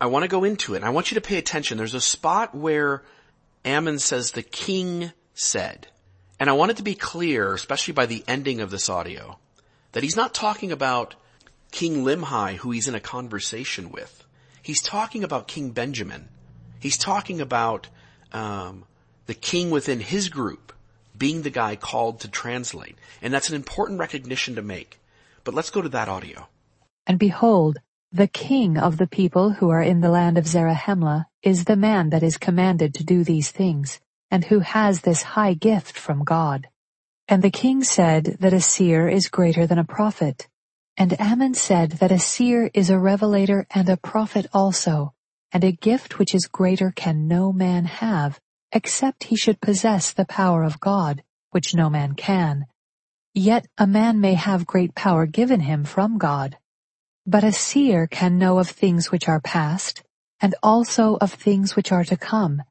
I 0.01 0.07
want 0.07 0.25
to 0.25 0.29
go 0.29 0.45
into 0.45 0.75
it. 0.75 0.79
And 0.79 0.85
I 0.85 0.91
want 0.91 1.11
you 1.11 1.17
to 1.17 1.21
pay 1.21 1.39
attention. 1.39 1.79
There's 1.79 1.95
a 1.95 2.01
spot 2.01 2.55
where 2.55 3.03
Ammon 3.65 3.99
says 3.99 4.33
the 4.33 4.43
king 4.43 5.13
said. 5.35 5.89
And 6.41 6.51
I 6.51 6.55
want 6.55 6.73
it 6.73 6.79
to 6.79 6.83
be 6.83 6.95
clear, 6.95 7.55
especially 7.55 7.95
by 7.95 8.07
the 8.07 8.25
ending 8.27 8.61
of 8.61 8.71
this 8.71 8.89
audio, 8.89 9.39
that 9.93 10.03
he's 10.03 10.17
not 10.17 10.35
talking 10.35 10.73
about 10.73 11.15
King 11.71 12.05
Limhi 12.05 12.57
who 12.57 12.71
he's 12.71 12.89
in 12.89 12.95
a 12.95 13.01
conversation 13.01 13.91
with. 13.91 14.25
He's 14.63 14.83
talking 14.83 15.25
about 15.25 15.49
King 15.49 15.71
Benjamin. 15.71 16.29
He's 16.81 16.99
talking 16.99 17.41
about 17.41 17.89
um, 18.33 18.85
the 19.27 19.35
king 19.35 19.71
within 19.71 20.01
his 20.01 20.29
group 20.29 20.73
being 21.17 21.43
the 21.43 21.51
guy 21.51 21.77
called 21.77 22.21
to 22.21 22.29
translate. 22.29 22.97
And 23.21 23.33
that's 23.33 23.49
an 23.49 23.55
important 23.55 24.01
recognition 24.01 24.57
to 24.57 24.63
make. 24.63 24.99
But 25.45 25.55
let's 25.55 25.71
go 25.71 25.83
to 25.83 25.89
that 25.91 26.09
audio. 26.09 26.49
And 27.07 27.19
behold, 27.19 27.79
the 28.13 28.29
king 28.29 28.79
of 28.79 28.97
the 28.97 29.09
people 29.09 29.51
who 29.51 29.71
are 29.71 29.83
in 29.83 30.01
the 30.01 30.11
land 30.11 30.39
of 30.39 30.47
Zarahemla 30.47 31.27
is 31.43 31.65
the 31.65 31.77
man 31.77 32.11
that 32.11 32.23
is 32.23 32.37
commanded 32.37 32.95
to 32.95 33.05
do 33.05 33.25
these 33.25 33.51
things, 33.51 34.01
and 34.31 34.45
who 34.45 34.61
has 34.61 35.01
this 35.01 35.23
high 35.23 35.55
gift 35.55 35.99
from 35.99 36.23
God. 36.23 36.69
And 37.27 37.43
the 37.43 37.51
king 37.51 37.83
said 37.83 38.37
that 38.41 38.53
a 38.53 38.61
seer 38.61 39.09
is 39.09 39.29
greater 39.29 39.67
than 39.67 39.79
a 39.79 39.85
prophet. 39.85 40.47
And 40.97 41.19
Ammon 41.21 41.55
said 41.55 41.93
that 41.93 42.13
a 42.13 42.19
seer 42.19 42.71
is 42.75 42.91
a 42.91 42.99
revelator 42.99 43.67
and 43.71 43.89
a 43.89 43.97
prophet 43.97 44.47
also, 44.53 45.15
and 45.51 45.65
a 45.65 45.73
gift 45.73 46.19
which 46.19 46.35
is 46.35 46.47
greater 46.47 46.93
can 46.95 47.27
no 47.27 47.53
man 47.53 47.87
have, 47.87 48.39
except 48.73 49.25
he 49.25 49.37
should 49.37 49.61
possess 49.61 50.13
the 50.13 50.27
power 50.27 50.63
of 50.63 50.81
God, 50.81 51.23
which 51.51 51.75
no 51.75 51.89
man 51.89 52.15
can. 52.15 52.67
Yet 53.35 53.67
a 53.79 53.87
man 53.87 54.21
may 54.21 54.35
have 54.35 54.67
great 54.67 54.95
power 54.95 55.25
given 55.25 55.61
him 55.61 55.85
from 55.85 56.19
God. 56.19 56.59
But 57.25 57.45
a 57.45 57.53
seer 57.53 58.07
can 58.07 58.37
know 58.37 58.59
of 58.59 58.69
things 58.69 59.11
which 59.11 59.27
are 59.27 59.41
past, 59.41 60.03
and 60.41 60.55
also 60.63 61.17
of 61.17 61.33
things 61.33 61.75
which 61.75 61.93
are 61.93 62.05
to 62.05 62.17
come. 62.19 62.63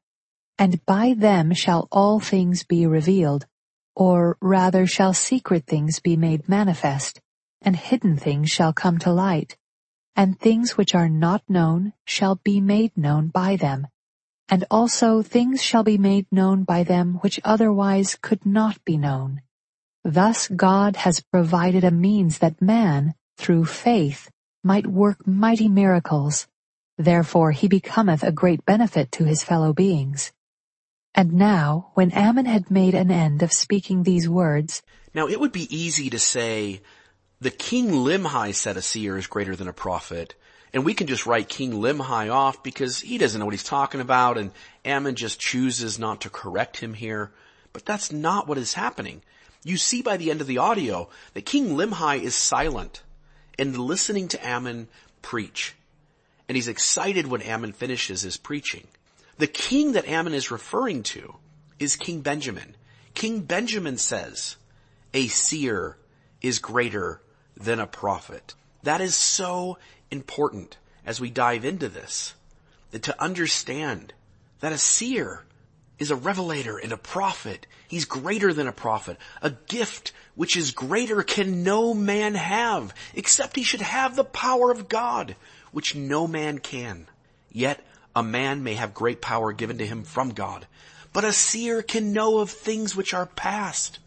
And 0.58 0.84
by 0.86 1.14
them 1.14 1.52
shall 1.52 1.88
all 1.90 2.20
things 2.20 2.62
be 2.62 2.86
revealed, 2.86 3.46
or 3.96 4.36
rather 4.40 4.86
shall 4.86 5.14
secret 5.14 5.66
things 5.66 5.98
be 5.98 6.16
made 6.16 6.48
manifest, 6.48 7.20
and 7.60 7.74
hidden 7.74 8.16
things 8.16 8.48
shall 8.48 8.72
come 8.72 8.98
to 8.98 9.12
light, 9.12 9.56
and 10.14 10.38
things 10.38 10.76
which 10.76 10.94
are 10.94 11.08
not 11.08 11.42
known 11.48 11.92
shall 12.04 12.36
be 12.36 12.60
made 12.60 12.96
known 12.96 13.28
by 13.28 13.56
them, 13.56 13.88
and 14.48 14.64
also 14.70 15.22
things 15.22 15.60
shall 15.60 15.82
be 15.82 15.98
made 15.98 16.26
known 16.30 16.62
by 16.62 16.84
them 16.84 17.14
which 17.14 17.40
otherwise 17.42 18.16
could 18.20 18.46
not 18.46 18.84
be 18.84 18.96
known. 18.96 19.42
Thus 20.04 20.48
God 20.48 20.96
has 20.96 21.20
provided 21.20 21.84
a 21.84 21.90
means 21.90 22.38
that 22.38 22.60
man, 22.60 23.14
through 23.36 23.66
faith, 23.66 24.30
might 24.64 24.86
work 24.86 25.26
mighty 25.26 25.68
miracles. 25.68 26.48
Therefore 26.98 27.52
he 27.52 27.68
becometh 27.68 28.22
a 28.22 28.32
great 28.32 28.64
benefit 28.64 29.12
to 29.12 29.24
his 29.24 29.44
fellow 29.44 29.72
beings. 29.72 30.32
And 31.14 31.34
now, 31.34 31.90
when 31.94 32.10
Ammon 32.12 32.46
had 32.46 32.70
made 32.70 32.94
an 32.94 33.10
end 33.10 33.42
of 33.42 33.52
speaking 33.52 34.02
these 34.02 34.28
words, 34.28 34.82
Now 35.14 35.28
it 35.28 35.38
would 35.38 35.52
be 35.52 35.74
easy 35.74 36.10
to 36.10 36.18
say, 36.18 36.80
the 37.40 37.50
king 37.50 37.90
Limhi 37.90 38.54
said 38.54 38.76
a 38.76 38.82
seer 38.82 39.18
is 39.18 39.26
greater 39.26 39.56
than 39.56 39.68
a 39.68 39.72
prophet, 39.72 40.34
and 40.72 40.84
we 40.84 40.94
can 40.94 41.06
just 41.06 41.26
write 41.26 41.48
King 41.48 41.72
Limhi 41.72 42.32
off 42.32 42.62
because 42.62 43.00
he 43.00 43.18
doesn't 43.18 43.38
know 43.38 43.44
what 43.44 43.54
he's 43.54 43.62
talking 43.62 44.00
about 44.00 44.38
and 44.38 44.52
Ammon 44.84 45.16
just 45.16 45.38
chooses 45.38 45.98
not 45.98 46.22
to 46.22 46.30
correct 46.30 46.78
him 46.78 46.94
here. 46.94 47.32
But 47.72 47.84
that's 47.84 48.12
not 48.12 48.48
what 48.48 48.58
is 48.58 48.74
happening. 48.74 49.22
You 49.64 49.76
see 49.76 50.02
by 50.02 50.16
the 50.16 50.30
end 50.30 50.40
of 50.40 50.46
the 50.46 50.58
audio 50.58 51.08
that 51.34 51.46
King 51.46 51.76
Limhi 51.76 52.20
is 52.20 52.34
silent 52.34 53.02
and 53.58 53.76
listening 53.76 54.28
to 54.28 54.46
Ammon 54.46 54.88
preach. 55.20 55.74
And 56.48 56.56
he's 56.56 56.68
excited 56.68 57.26
when 57.26 57.42
Ammon 57.42 57.72
finishes 57.72 58.22
his 58.22 58.36
preaching. 58.36 58.86
The 59.38 59.46
king 59.46 59.92
that 59.92 60.08
Ammon 60.08 60.34
is 60.34 60.50
referring 60.50 61.02
to 61.04 61.36
is 61.78 61.96
King 61.96 62.20
Benjamin. 62.20 62.76
King 63.14 63.40
Benjamin 63.40 63.98
says, 63.98 64.56
a 65.14 65.28
seer 65.28 65.96
is 66.40 66.58
greater 66.58 67.20
than 67.56 67.78
a 67.78 67.86
prophet. 67.86 68.54
That 68.82 69.00
is 69.00 69.14
so 69.14 69.78
important 70.10 70.76
as 71.04 71.20
we 71.20 71.30
dive 71.30 71.64
into 71.64 71.88
this, 71.88 72.34
to 72.92 73.22
understand 73.22 74.12
that 74.60 74.72
a 74.72 74.78
seer 74.78 75.44
is 76.02 76.10
a 76.10 76.16
revelator 76.16 76.76
and 76.78 76.90
a 76.92 76.96
prophet. 76.96 77.64
He's 77.86 78.04
greater 78.04 78.52
than 78.52 78.66
a 78.66 78.72
prophet. 78.72 79.16
A 79.40 79.50
gift 79.50 80.12
which 80.34 80.56
is 80.56 80.72
greater 80.72 81.22
can 81.22 81.62
no 81.62 81.94
man 81.94 82.34
have, 82.34 82.92
except 83.14 83.54
he 83.54 83.62
should 83.62 83.80
have 83.80 84.16
the 84.16 84.24
power 84.24 84.72
of 84.72 84.88
God, 84.88 85.36
which 85.70 85.94
no 85.94 86.26
man 86.26 86.58
can. 86.58 87.06
Yet 87.52 87.86
a 88.16 88.22
man 88.22 88.64
may 88.64 88.74
have 88.74 88.92
great 88.92 89.22
power 89.22 89.52
given 89.52 89.78
to 89.78 89.86
him 89.86 90.02
from 90.02 90.30
God, 90.30 90.66
but 91.12 91.24
a 91.24 91.32
seer 91.32 91.82
can 91.82 92.12
know 92.12 92.38
of 92.38 92.50
things 92.50 92.96
which 92.96 93.14
are 93.14 93.26
past, 93.26 94.00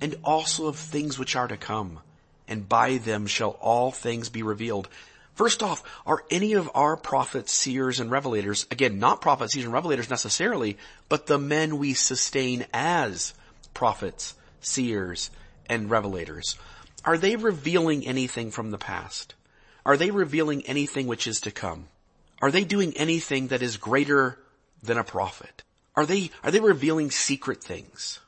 and 0.00 0.16
also 0.24 0.68
of 0.68 0.78
things 0.78 1.18
which 1.18 1.36
are 1.36 1.48
to 1.48 1.58
come, 1.58 2.00
and 2.48 2.66
by 2.66 2.96
them 2.96 3.26
shall 3.26 3.58
all 3.60 3.90
things 3.90 4.30
be 4.30 4.42
revealed. 4.42 4.88
First 5.34 5.62
off, 5.62 5.82
are 6.06 6.24
any 6.30 6.52
of 6.52 6.70
our 6.74 6.96
prophets, 6.96 7.52
seers, 7.52 8.00
and 8.00 8.10
revelators, 8.10 8.70
again, 8.70 8.98
not 8.98 9.20
prophets, 9.20 9.54
seers, 9.54 9.64
and 9.64 9.74
revelators 9.74 10.10
necessarily, 10.10 10.76
but 11.08 11.26
the 11.26 11.38
men 11.38 11.78
we 11.78 11.94
sustain 11.94 12.66
as 12.72 13.32
prophets, 13.72 14.34
seers, 14.60 15.30
and 15.66 15.88
revelators, 15.88 16.56
are 17.04 17.16
they 17.16 17.36
revealing 17.36 18.06
anything 18.06 18.50
from 18.50 18.70
the 18.70 18.78
past? 18.78 19.34
Are 19.84 19.96
they 19.96 20.10
revealing 20.10 20.62
anything 20.66 21.06
which 21.06 21.26
is 21.26 21.40
to 21.42 21.50
come? 21.50 21.88
Are 22.40 22.50
they 22.50 22.64
doing 22.64 22.92
anything 22.96 23.48
that 23.48 23.62
is 23.62 23.76
greater 23.76 24.38
than 24.82 24.98
a 24.98 25.04
prophet? 25.04 25.62
Are 25.96 26.06
they, 26.06 26.30
are 26.44 26.50
they 26.50 26.60
revealing 26.60 27.10
secret 27.10 27.62
things? 27.62 28.20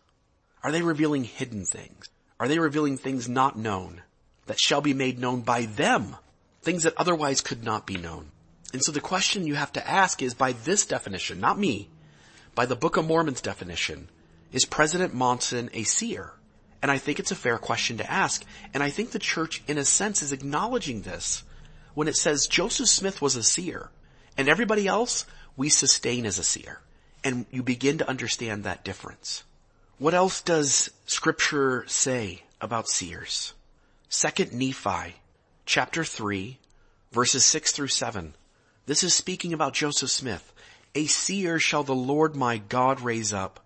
Are 0.63 0.73
they 0.73 0.83
revealing 0.83 1.25
hidden 1.25 1.65
things? 1.65 2.09
Are 2.41 2.49
they 2.49 2.59
revealing 2.59 2.97
things 2.97 3.29
not 3.29 3.59
known 3.59 4.03
that 4.47 4.59
shall 4.59 4.81
be 4.81 4.95
made 4.95 5.19
known 5.19 5.43
by 5.43 5.67
them? 5.67 6.17
Things 6.64 6.85
that 6.85 6.94
otherwise 6.97 7.42
could 7.42 7.62
not 7.62 7.87
be 7.87 7.99
known. 7.99 8.30
And 8.73 8.83
so 8.83 8.90
the 8.90 9.00
question 9.00 9.47
you 9.47 9.54
have 9.54 9.73
to 9.75 9.87
ask 9.87 10.23
is 10.23 10.33
by 10.33 10.52
this 10.52 10.87
definition, 10.87 11.38
not 11.38 11.59
me, 11.59 11.90
by 12.54 12.64
the 12.64 12.75
Book 12.75 12.97
of 12.97 13.06
Mormon's 13.06 13.42
definition, 13.42 14.09
is 14.50 14.64
President 14.64 15.12
Monson 15.12 15.68
a 15.75 15.83
seer? 15.83 16.33
And 16.80 16.90
I 16.90 16.97
think 16.97 17.18
it's 17.18 17.30
a 17.30 17.37
fair 17.37 17.59
question 17.59 17.99
to 17.99 18.11
ask. 18.11 18.44
And 18.73 18.83
I 18.83 18.88
think 18.88 19.11
the 19.11 19.18
church, 19.18 19.62
in 19.68 19.76
a 19.76 19.85
sense, 19.85 20.23
is 20.23 20.33
acknowledging 20.33 21.02
this 21.02 21.44
when 21.92 22.09
it 22.09 22.16
says 22.16 22.47
Joseph 22.47 22.88
Smith 22.88 23.21
was 23.21 23.37
a 23.37 23.42
seer 23.42 23.90
and 24.38 24.49
everybody 24.49 24.87
else 24.87 25.26
we 25.59 25.68
sustain 25.68 26.25
as 26.25 26.38
a 26.38 26.44
seer. 26.44 26.80
And 27.23 27.44
you 27.50 27.62
begin 27.62 27.99
to 27.99 28.09
understand 28.09 28.64
that 28.64 28.85
difference. 28.85 29.44
What 29.99 30.14
else 30.14 30.40
does 30.40 30.90
scripture 31.04 31.85
say 31.88 32.42
about 32.59 32.88
seers? 32.88 33.52
Second 34.09 34.54
Nephi 34.54 35.16
chapter 35.66 36.04
3 36.04 36.59
verses 37.11 37.44
6 37.44 37.73
through 37.73 37.88
7. 37.88 38.35
This 38.87 39.02
is 39.02 39.14
speaking 39.14 39.52
about 39.52 39.73
Joseph 39.73 40.11
Smith. 40.11 40.52
A 40.94 41.06
seer 41.06 41.59
shall 41.59 41.85
the 41.85 41.94
Lord 41.94 42.37
my 42.37 42.59
God 42.59 43.00
raise 43.00 43.33
up, 43.33 43.61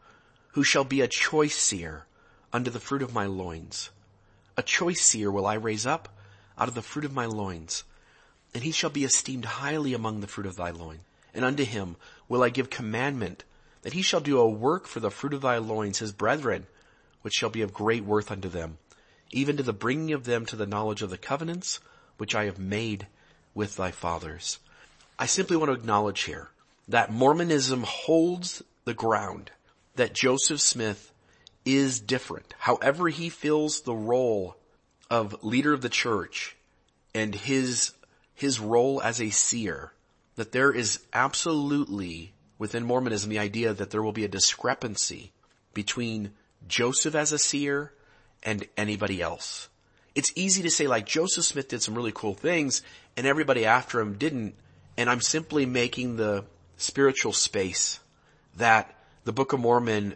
who 0.53 0.63
shall 0.63 0.85
be 0.85 1.01
a 1.01 1.09
choice 1.09 1.57
seer 1.57 2.05
under 2.53 2.71
the 2.71 2.81
fruit 2.81 3.03
of 3.03 3.15
my 3.15 3.27
loins. 3.27 3.91
A 4.57 4.63
choice 4.63 5.01
seer 5.01 5.31
will 5.31 5.47
I 5.47 5.55
raise 5.55 5.87
up 5.87 6.09
out 6.57 6.69
of 6.69 6.75
the 6.75 6.83
fruit 6.83 7.05
of 7.05 7.13
my 7.13 7.27
loins, 7.27 7.85
and 8.55 8.63
he 8.63 8.71
shall 8.71 8.91
be 8.91 9.05
esteemed 9.05 9.45
highly 9.45 9.93
among 9.93 10.21
the 10.21 10.27
fruit 10.29 10.47
of 10.47 10.57
thy 10.57 10.71
loins. 10.71 11.01
And 11.35 11.45
unto 11.45 11.65
him 11.65 11.97
will 12.29 12.43
I 12.43 12.51
give 12.51 12.71
commandment 12.71 13.45
that 13.83 13.93
he 13.93 14.03
shall 14.03 14.21
do 14.21 14.39
a 14.39 14.49
work 14.49 14.87
for 14.87 15.01
the 15.01 15.11
fruit 15.11 15.35
of 15.35 15.43
thy 15.43 15.59
loins, 15.59 15.99
his 15.99 16.13
brethren, 16.13 16.67
which 17.23 17.35
shall 17.35 17.51
be 17.51 17.63
of 17.63 17.73
great 17.73 18.05
worth 18.05 18.31
unto 18.31 18.49
them, 18.49 18.79
even 19.31 19.57
to 19.57 19.63
the 19.63 19.73
bringing 19.73 20.13
of 20.13 20.25
them 20.25 20.47
to 20.47 20.57
the 20.57 20.67
knowledge 20.67 21.03
of 21.03 21.11
the 21.11 21.19
covenants 21.19 21.81
which 22.17 22.35
I 22.35 22.45
have 22.45 22.59
made 22.59 23.07
with 23.55 23.77
thy 23.77 23.91
fathers. 23.91 24.59
I 25.19 25.27
simply 25.27 25.57
want 25.57 25.71
to 25.71 25.79
acknowledge 25.79 26.23
here 26.23 26.49
that 26.89 27.13
Mormonism 27.13 27.85
holds 27.85 28.63
the 28.85 28.95
ground 28.95 29.51
that 29.97 30.15
Joseph 30.15 30.61
Smith 30.61 31.13
is 31.65 32.01
different. 32.01 32.55
However 32.59 33.09
he 33.09 33.29
fills 33.29 33.81
the 33.81 33.95
role 33.95 34.57
of 35.11 35.43
leader 35.45 35.73
of 35.73 35.83
the 35.83 35.89
church 35.89 36.57
and 37.15 37.35
his, 37.35 37.93
his 38.35 38.61
role 38.61 39.03
as 39.03 39.21
a 39.21 39.31
seer, 39.31 39.93
that 40.37 40.53
there 40.53 40.73
is 40.73 41.01
absolutely 41.13 42.33
within 42.59 42.85
Mormonism 42.85 43.31
the 43.31 43.39
idea 43.39 43.75
that 43.75 43.91
there 43.91 44.03
will 44.03 44.13
be 44.13 44.25
a 44.25 44.29
discrepancy 44.29 45.33
between 45.75 46.33
Joseph 46.67 47.15
as 47.15 47.33
a 47.33 47.39
seer 47.39 47.93
and 48.43 48.67
anybody 48.77 49.21
else. 49.21 49.69
It's 50.15 50.33
easy 50.35 50.63
to 50.63 50.71
say 50.71 50.87
like 50.87 51.07
Joseph 51.07 51.45
Smith 51.45 51.69
did 51.69 51.83
some 51.83 51.95
really 51.95 52.13
cool 52.13 52.35
things 52.35 52.83
and 53.17 53.27
everybody 53.27 53.65
after 53.65 54.01
him 54.01 54.15
didn't, 54.15 54.55
and 54.97 55.09
I'm 55.09 55.21
simply 55.21 55.67
making 55.67 56.17
the 56.17 56.45
spiritual 56.77 57.33
space 57.33 58.01
that 58.57 58.95
the 59.25 59.33
Book 59.33 59.53
of 59.53 59.61
Mormon 59.61 60.15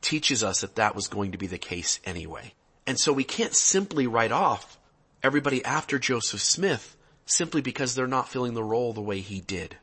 teaches 0.00 0.42
us 0.42 0.60
that 0.60 0.76
that 0.76 0.94
was 0.94 1.08
going 1.08 1.32
to 1.32 1.38
be 1.38 1.46
the 1.46 1.58
case 1.58 2.00
anyway. 2.04 2.54
And 2.86 2.98
so 2.98 3.12
we 3.12 3.24
can't 3.24 3.54
simply 3.54 4.06
write 4.06 4.32
off 4.32 4.78
everybody 5.22 5.64
after 5.64 5.98
Joseph 5.98 6.40
Smith 6.40 6.96
simply 7.24 7.60
because 7.60 7.94
they're 7.94 8.06
not 8.06 8.28
filling 8.28 8.54
the 8.54 8.64
role 8.64 8.92
the 8.92 9.00
way 9.00 9.20
he 9.20 9.40
did. 9.40 9.76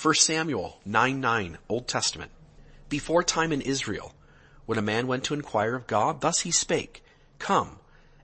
1 0.00 0.14
Samuel 0.14 0.78
9 0.84 1.20
9, 1.20 1.58
Old 1.68 1.88
Testament. 1.88 2.30
Before 2.88 3.22
time 3.22 3.52
in 3.52 3.60
Israel, 3.60 4.14
when 4.66 4.78
a 4.78 4.82
man 4.82 5.06
went 5.06 5.24
to 5.24 5.34
inquire 5.34 5.76
of 5.76 5.86
God, 5.86 6.20
thus 6.20 6.40
he 6.40 6.50
spake, 6.50 7.04
Come, 7.40 7.80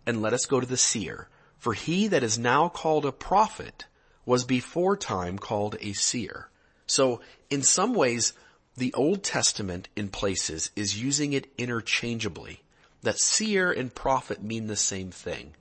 and 0.06 0.22
let 0.22 0.32
us 0.32 0.46
go 0.46 0.60
to 0.60 0.66
the 0.66 0.76
seer, 0.76 1.28
for 1.58 1.72
he 1.72 2.06
that 2.06 2.22
is 2.22 2.38
now 2.38 2.68
called 2.68 3.04
a 3.04 3.10
prophet 3.10 3.86
was 4.24 4.44
before 4.44 4.96
time 4.96 5.38
called 5.38 5.76
a 5.80 5.94
seer. 5.94 6.48
So, 6.86 7.20
in 7.50 7.62
some 7.62 7.94
ways, 7.94 8.34
the 8.76 8.92
Old 8.94 9.24
Testament 9.24 9.88
in 9.96 10.10
places 10.10 10.70
is 10.76 11.02
using 11.02 11.32
it 11.32 11.50
interchangeably. 11.56 12.62
That 13.02 13.18
seer 13.18 13.72
and 13.72 13.94
prophet 13.94 14.42
mean 14.42 14.66
the 14.66 14.76
same 14.76 15.10
thing. 15.10 15.54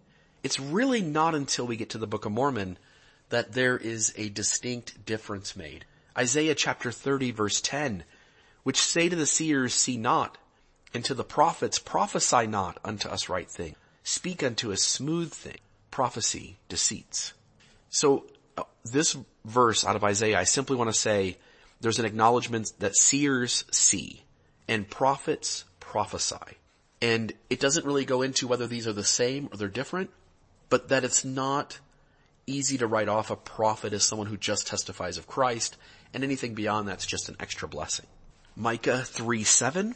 It's 0.43 0.59
really 0.59 1.01
not 1.01 1.33
until 1.33 1.65
we 1.65 1.77
get 1.77 1.89
to 1.91 1.97
the 1.97 2.07
Book 2.07 2.25
of 2.25 2.33
Mormon 2.33 2.77
that 3.29 3.53
there 3.53 3.77
is 3.77 4.13
a 4.17 4.29
distinct 4.29 5.05
difference 5.05 5.55
made. 5.55 5.85
Isaiah 6.17 6.55
chapter 6.55 6.91
30 6.91 7.31
verse 7.31 7.61
10, 7.61 8.03
which 8.63 8.81
say 8.81 9.09
to 9.09 9.15
the 9.15 9.25
seers, 9.25 9.73
see 9.73 9.97
not, 9.97 10.37
and 10.93 11.03
to 11.05 11.13
the 11.13 11.23
prophets, 11.23 11.79
prophesy 11.79 12.47
not 12.47 12.77
unto 12.83 13.09
us 13.09 13.29
right 13.29 13.49
thing. 13.49 13.75
Speak 14.03 14.43
unto 14.43 14.71
us 14.71 14.81
smooth 14.81 15.33
thing. 15.33 15.57
Prophecy, 15.91 16.57
deceits. 16.69 17.33
So, 17.89 18.25
uh, 18.57 18.63
this 18.83 19.17
verse 19.45 19.85
out 19.85 19.95
of 19.95 20.03
Isaiah, 20.03 20.39
I 20.39 20.43
simply 20.43 20.75
want 20.75 20.89
to 20.89 20.99
say, 20.99 21.37
there's 21.81 21.99
an 21.99 22.05
acknowledgement 22.05 22.71
that 22.79 22.95
seers 22.95 23.65
see, 23.71 24.23
and 24.67 24.89
prophets 24.89 25.65
prophesy. 25.79 26.57
And 27.01 27.33
it 27.49 27.59
doesn't 27.59 27.85
really 27.85 28.05
go 28.05 28.21
into 28.21 28.47
whether 28.47 28.67
these 28.67 28.87
are 28.87 28.93
the 28.93 29.03
same 29.03 29.49
or 29.51 29.57
they're 29.57 29.67
different, 29.67 30.11
but 30.69 30.89
that 30.89 31.03
it's 31.03 31.25
not 31.25 31.79
easy 32.47 32.77
to 32.77 32.87
write 32.87 33.09
off 33.09 33.31
a 33.31 33.35
prophet 33.35 33.93
as 33.93 34.03
someone 34.03 34.27
who 34.27 34.37
just 34.37 34.67
testifies 34.67 35.17
of 35.17 35.27
Christ 35.27 35.77
and 36.13 36.23
anything 36.23 36.53
beyond 36.53 36.87
that's 36.87 37.05
just 37.05 37.29
an 37.29 37.35
extra 37.39 37.67
blessing. 37.67 38.05
Micah 38.55 39.03
3 39.03 39.43
7. 39.43 39.95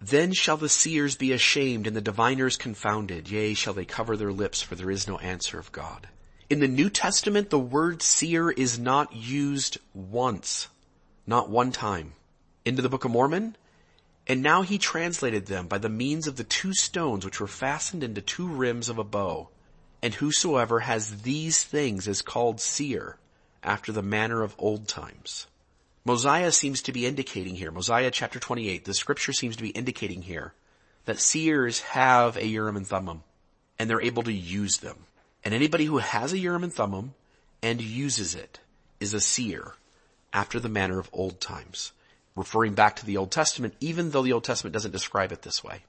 Then 0.00 0.32
shall 0.32 0.56
the 0.56 0.68
seers 0.68 1.16
be 1.16 1.32
ashamed 1.32 1.86
and 1.86 1.96
the 1.96 2.00
diviners 2.00 2.56
confounded. 2.56 3.28
Yea, 3.28 3.54
shall 3.54 3.74
they 3.74 3.84
cover 3.84 4.16
their 4.16 4.32
lips 4.32 4.62
for 4.62 4.74
there 4.74 4.90
is 4.90 5.08
no 5.08 5.18
answer 5.18 5.58
of 5.58 5.72
God. 5.72 6.08
In 6.48 6.60
the 6.60 6.68
New 6.68 6.88
Testament, 6.88 7.50
the 7.50 7.58
word 7.58 8.00
seer 8.00 8.50
is 8.50 8.78
not 8.78 9.14
used 9.14 9.78
once. 9.92 10.68
Not 11.26 11.50
one 11.50 11.72
time. 11.72 12.14
Into 12.64 12.80
the 12.80 12.88
Book 12.88 13.04
of 13.04 13.10
Mormon, 13.10 13.56
and 14.26 14.42
now 14.42 14.62
he 14.62 14.78
translated 14.78 15.46
them 15.46 15.66
by 15.66 15.78
the 15.78 15.88
means 15.88 16.26
of 16.26 16.36
the 16.36 16.44
two 16.44 16.74
stones 16.74 17.24
which 17.24 17.40
were 17.40 17.46
fastened 17.46 18.04
into 18.04 18.20
two 18.20 18.46
rims 18.46 18.88
of 18.88 18.98
a 18.98 19.04
bow. 19.04 19.48
And 20.02 20.14
whosoever 20.14 20.80
has 20.80 21.22
these 21.22 21.64
things 21.64 22.06
is 22.06 22.22
called 22.22 22.60
seer, 22.60 23.16
after 23.62 23.90
the 23.90 24.02
manner 24.02 24.42
of 24.42 24.54
old 24.58 24.86
times. 24.86 25.46
Mosiah 26.08 26.52
seems 26.52 26.80
to 26.80 26.92
be 26.92 27.04
indicating 27.04 27.54
here, 27.54 27.70
Mosiah 27.70 28.10
chapter 28.10 28.38
28, 28.38 28.86
the 28.86 28.94
scripture 28.94 29.34
seems 29.34 29.56
to 29.56 29.62
be 29.62 29.68
indicating 29.68 30.22
here 30.22 30.54
that 31.04 31.18
seers 31.18 31.80
have 31.80 32.38
a 32.38 32.46
Urim 32.46 32.78
and 32.78 32.86
Thummim 32.86 33.22
and 33.78 33.90
they're 33.90 34.00
able 34.00 34.22
to 34.22 34.32
use 34.32 34.78
them. 34.78 34.96
And 35.44 35.52
anybody 35.52 35.84
who 35.84 35.98
has 35.98 36.32
a 36.32 36.38
Urim 36.38 36.64
and 36.64 36.72
Thummim 36.72 37.12
and 37.62 37.82
uses 37.82 38.34
it 38.34 38.58
is 39.00 39.12
a 39.12 39.20
seer 39.20 39.74
after 40.32 40.58
the 40.58 40.70
manner 40.70 40.98
of 40.98 41.10
old 41.12 41.42
times. 41.42 41.92
Referring 42.34 42.72
back 42.72 42.96
to 42.96 43.04
the 43.04 43.18
Old 43.18 43.30
Testament, 43.30 43.74
even 43.78 44.10
though 44.10 44.22
the 44.22 44.32
Old 44.32 44.44
Testament 44.44 44.72
doesn't 44.72 44.92
describe 44.92 45.30
it 45.30 45.42
this 45.42 45.62
way. 45.62 45.84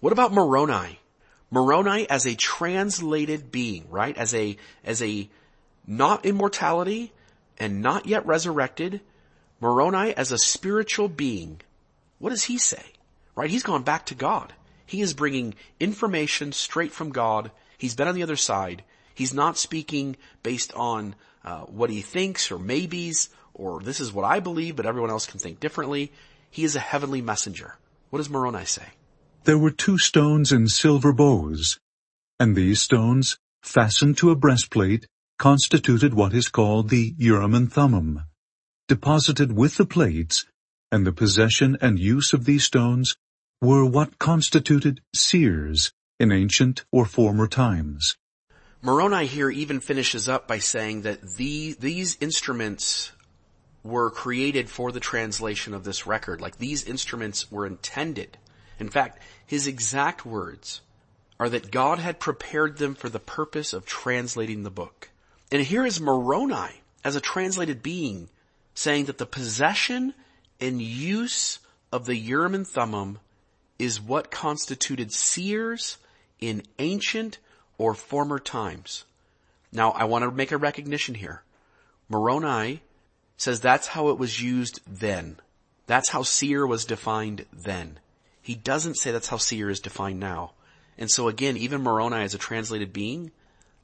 What 0.00 0.12
about 0.12 0.32
Moroni? 0.32 0.98
Moroni 1.48 2.10
as 2.10 2.26
a 2.26 2.34
translated 2.34 3.52
being, 3.52 3.86
right? 3.88 4.18
As 4.18 4.34
a, 4.34 4.56
as 4.84 5.00
a 5.00 5.28
not 5.86 6.26
immortality 6.26 7.12
and 7.56 7.82
not 7.82 8.06
yet 8.06 8.26
resurrected, 8.26 9.00
Moroni 9.60 10.14
as 10.14 10.32
a 10.32 10.38
spiritual 10.38 11.08
being, 11.08 11.60
what 12.18 12.30
does 12.30 12.44
he 12.44 12.58
say? 12.58 12.84
Right? 13.34 13.50
He's 13.50 13.62
gone 13.62 13.82
back 13.82 14.06
to 14.06 14.14
God. 14.14 14.52
He 14.86 15.00
is 15.02 15.14
bringing 15.14 15.54
information 15.78 16.52
straight 16.52 16.92
from 16.92 17.10
God. 17.10 17.50
He's 17.78 17.94
been 17.94 18.08
on 18.08 18.14
the 18.14 18.22
other 18.22 18.36
side. 18.36 18.82
He's 19.14 19.34
not 19.34 19.58
speaking 19.58 20.16
based 20.42 20.72
on 20.74 21.14
uh, 21.44 21.60
what 21.60 21.90
he 21.90 22.00
thinks 22.00 22.50
or 22.50 22.58
maybes 22.58 23.28
or 23.54 23.80
this 23.80 24.00
is 24.00 24.12
what 24.12 24.24
I 24.24 24.40
believe, 24.40 24.76
but 24.76 24.86
everyone 24.86 25.10
else 25.10 25.26
can 25.26 25.38
think 25.38 25.60
differently. 25.60 26.10
He 26.50 26.64
is 26.64 26.76
a 26.76 26.80
heavenly 26.80 27.20
messenger. 27.20 27.76
What 28.08 28.18
does 28.18 28.30
Moroni 28.30 28.64
say? 28.64 28.86
There 29.44 29.58
were 29.58 29.70
two 29.70 29.98
stones 29.98 30.52
in 30.52 30.66
silver 30.68 31.12
bows, 31.12 31.78
and 32.38 32.56
these 32.56 32.80
stones, 32.80 33.38
fastened 33.62 34.16
to 34.18 34.30
a 34.30 34.36
breastplate, 34.36 35.06
constituted 35.38 36.14
what 36.14 36.34
is 36.34 36.48
called 36.48 36.88
the 36.88 37.14
Urim 37.18 37.54
and 37.54 37.72
Thummim 37.72 38.22
deposited 38.90 39.52
with 39.52 39.76
the 39.76 39.86
plates, 39.86 40.46
and 40.90 41.06
the 41.06 41.12
possession 41.12 41.78
and 41.80 41.96
use 41.96 42.32
of 42.32 42.44
these 42.44 42.64
stones 42.64 43.14
were 43.62 43.86
what 43.86 44.18
constituted 44.18 45.00
seers 45.14 45.92
in 46.18 46.32
ancient 46.32 46.84
or 46.90 47.06
former 47.06 47.46
times. 47.46 48.16
Moroni 48.82 49.26
here 49.26 49.48
even 49.48 49.78
finishes 49.78 50.28
up 50.28 50.48
by 50.48 50.58
saying 50.58 51.02
that 51.02 51.36
the, 51.36 51.76
these 51.78 52.18
instruments 52.20 53.12
were 53.84 54.10
created 54.10 54.68
for 54.68 54.90
the 54.90 54.98
translation 54.98 55.72
of 55.72 55.84
this 55.84 56.04
record. 56.04 56.40
Like 56.40 56.56
these 56.56 56.82
instruments 56.82 57.48
were 57.48 57.66
intended. 57.66 58.38
In 58.80 58.88
fact, 58.88 59.22
his 59.46 59.68
exact 59.68 60.26
words 60.26 60.80
are 61.38 61.48
that 61.48 61.70
God 61.70 62.00
had 62.00 62.18
prepared 62.18 62.78
them 62.78 62.96
for 62.96 63.08
the 63.08 63.20
purpose 63.20 63.72
of 63.72 63.86
translating 63.86 64.64
the 64.64 64.68
book. 64.68 65.10
And 65.52 65.62
here 65.62 65.86
is 65.86 66.00
Moroni 66.00 66.82
as 67.04 67.14
a 67.14 67.20
translated 67.20 67.84
being 67.84 68.28
saying 68.80 69.04
that 69.04 69.18
the 69.18 69.26
possession 69.26 70.14
and 70.58 70.80
use 70.80 71.58
of 71.92 72.06
the 72.06 72.16
Urim 72.16 72.54
and 72.54 72.66
Thummim 72.66 73.18
is 73.78 74.00
what 74.00 74.30
constituted 74.30 75.12
seers 75.12 75.98
in 76.40 76.62
ancient 76.78 77.36
or 77.76 77.92
former 77.92 78.38
times. 78.38 79.04
Now 79.70 79.90
I 79.90 80.04
want 80.04 80.24
to 80.24 80.30
make 80.30 80.50
a 80.50 80.56
recognition 80.56 81.14
here. 81.14 81.42
Moroni 82.08 82.80
says 83.36 83.60
that's 83.60 83.88
how 83.88 84.08
it 84.08 84.18
was 84.18 84.42
used 84.42 84.80
then. 84.86 85.36
That's 85.86 86.08
how 86.08 86.22
seer 86.22 86.66
was 86.66 86.86
defined 86.86 87.44
then. 87.52 87.98
He 88.40 88.54
doesn't 88.54 88.96
say 88.96 89.10
that's 89.10 89.28
how 89.28 89.36
seer 89.36 89.68
is 89.68 89.80
defined 89.80 90.20
now. 90.20 90.52
And 90.96 91.10
so 91.10 91.28
again, 91.28 91.58
even 91.58 91.82
Moroni 91.82 92.22
as 92.22 92.32
a 92.32 92.38
translated 92.38 92.94
being 92.94 93.30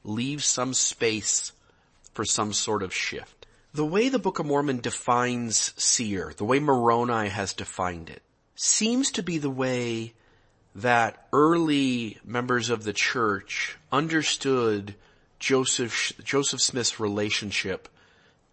leaves 0.05 0.47
some 0.47 0.73
space 0.73 1.53
for 2.15 2.25
some 2.25 2.55
sort 2.55 2.83
of 2.83 2.95
shift. 2.95 3.36
The 3.77 3.85
way 3.85 4.09
the 4.09 4.19
Book 4.19 4.39
of 4.39 4.47
Mormon 4.47 4.81
defines 4.81 5.75
seer, 5.77 6.33
the 6.35 6.47
way 6.47 6.59
Moroni 6.59 7.29
has 7.29 7.53
defined 7.53 8.09
it, 8.09 8.23
seems 8.55 9.11
to 9.11 9.23
be 9.23 9.37
the 9.37 9.51
way 9.51 10.15
that 10.75 11.29
early 11.31 12.17
members 12.25 12.71
of 12.71 12.85
the 12.85 12.95
church 12.95 13.77
understood 13.93 14.95
Joseph, 15.39 16.15
Joseph 16.25 16.63
Smith's 16.63 16.99
relationship 16.99 17.91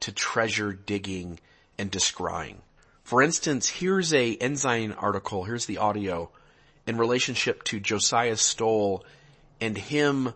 to 0.02 0.12
treasure 0.12 0.74
digging 0.74 1.40
and 1.78 1.90
descrying. 1.90 2.58
For 3.06 3.22
instance, 3.22 3.70
here's 3.70 4.14
a 4.14 4.36
Ensign 4.36 4.92
article, 4.92 5.46
here's 5.46 5.68
the 5.68 5.78
audio 5.78 6.32
in 6.86 6.98
relationship 6.98 7.64
to 7.64 7.80
Josiah 7.80 8.36
Stowell 8.36 9.06
and 9.62 9.78
him 9.78 10.34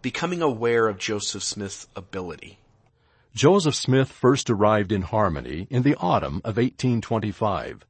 becoming 0.00 0.40
aware 0.40 0.88
of 0.88 0.96
Joseph 0.96 1.42
Smith's 1.42 1.86
ability. 1.94 2.58
Joseph 3.34 3.74
Smith 3.74 4.12
first 4.12 4.50
arrived 4.50 4.92
in 4.92 5.00
Harmony 5.00 5.66
in 5.70 5.82
the 5.82 5.96
autumn 5.96 6.42
of 6.44 6.58
1825. 6.58 7.86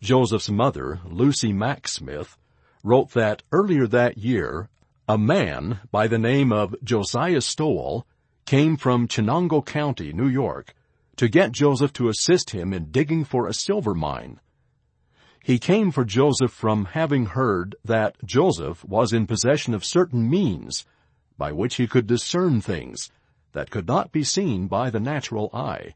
Joseph's 0.00 0.48
mother, 0.48 1.00
Lucy 1.04 1.52
Mack 1.52 1.86
Smith, 1.86 2.38
wrote 2.82 3.10
that 3.10 3.42
earlier 3.52 3.86
that 3.86 4.16
year, 4.16 4.70
a 5.06 5.18
man 5.18 5.80
by 5.90 6.06
the 6.06 6.18
name 6.18 6.52
of 6.52 6.74
Josiah 6.82 7.42
Stowell 7.42 8.06
came 8.46 8.78
from 8.78 9.06
Chenango 9.06 9.60
County, 9.60 10.14
New 10.14 10.28
York, 10.28 10.74
to 11.16 11.28
get 11.28 11.52
Joseph 11.52 11.92
to 11.92 12.08
assist 12.08 12.50
him 12.50 12.72
in 12.72 12.90
digging 12.90 13.24
for 13.24 13.46
a 13.46 13.52
silver 13.54 13.92
mine. 13.92 14.40
He 15.44 15.58
came 15.58 15.90
for 15.90 16.04
Joseph 16.06 16.50
from 16.50 16.86
having 16.86 17.26
heard 17.26 17.76
that 17.84 18.16
Joseph 18.24 18.82
was 18.86 19.12
in 19.12 19.26
possession 19.26 19.74
of 19.74 19.84
certain 19.84 20.30
means 20.30 20.86
by 21.36 21.52
which 21.52 21.74
he 21.74 21.86
could 21.86 22.06
discern 22.06 22.62
things 22.62 23.10
that 23.56 23.70
could 23.70 23.88
not 23.88 24.12
be 24.12 24.22
seen 24.22 24.66
by 24.66 24.90
the 24.90 25.00
natural 25.00 25.48
eye. 25.54 25.94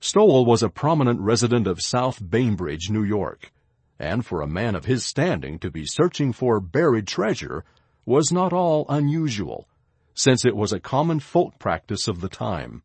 Stowell 0.00 0.44
was 0.44 0.64
a 0.64 0.68
prominent 0.68 1.20
resident 1.20 1.68
of 1.68 1.80
South 1.80 2.28
Bainbridge, 2.28 2.90
New 2.90 3.04
York, 3.04 3.52
and 4.00 4.26
for 4.26 4.42
a 4.42 4.48
man 4.48 4.74
of 4.74 4.84
his 4.84 5.04
standing 5.04 5.60
to 5.60 5.70
be 5.70 5.86
searching 5.86 6.32
for 6.32 6.58
buried 6.58 7.06
treasure 7.06 7.64
was 8.04 8.32
not 8.32 8.52
all 8.52 8.84
unusual, 8.88 9.68
since 10.12 10.44
it 10.44 10.56
was 10.56 10.72
a 10.72 10.80
common 10.80 11.20
folk 11.20 11.56
practice 11.60 12.08
of 12.08 12.20
the 12.20 12.28
time. 12.28 12.82